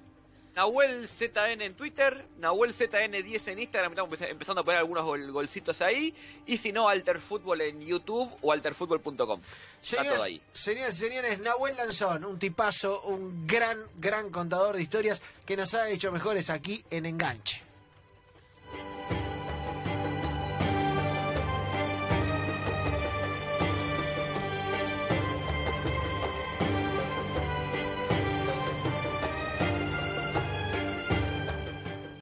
Nahuel 0.55 1.07
ZN 1.09 1.61
en 1.61 1.73
Twitter, 1.75 2.25
Nahuel 2.39 2.73
ZN10 2.73 3.47
en 3.49 3.59
Instagram, 3.59 3.91
estamos 3.91 4.17
empe- 4.17 4.29
empezando 4.29 4.61
a 4.61 4.63
poner 4.63 4.79
algunos 4.79 5.03
gol- 5.03 5.31
golcitos 5.31 5.81
ahí. 5.81 6.13
Y 6.45 6.57
si 6.57 6.71
no, 6.71 6.87
Alter 6.87 7.19
Fútbol 7.19 7.59
en 7.61 7.81
YouTube 7.81 8.31
o 8.41 8.51
alterfutbol.com. 8.53 9.41
Está 9.83 10.03
todo 10.05 10.23
ahí. 10.23 10.41
señoras 10.53 10.95
y 10.95 10.99
señores, 10.99 11.39
Nahuel 11.39 11.75
Lanzón, 11.75 12.23
un 12.23 12.39
tipazo, 12.39 13.01
un 13.01 13.45
gran, 13.45 13.77
gran 13.97 14.29
contador 14.29 14.77
de 14.77 14.83
historias 14.83 15.21
que 15.45 15.57
nos 15.57 15.73
ha 15.73 15.89
hecho 15.89 16.11
mejores 16.11 16.49
aquí 16.49 16.85
en 16.89 17.05
Enganche. 17.05 17.61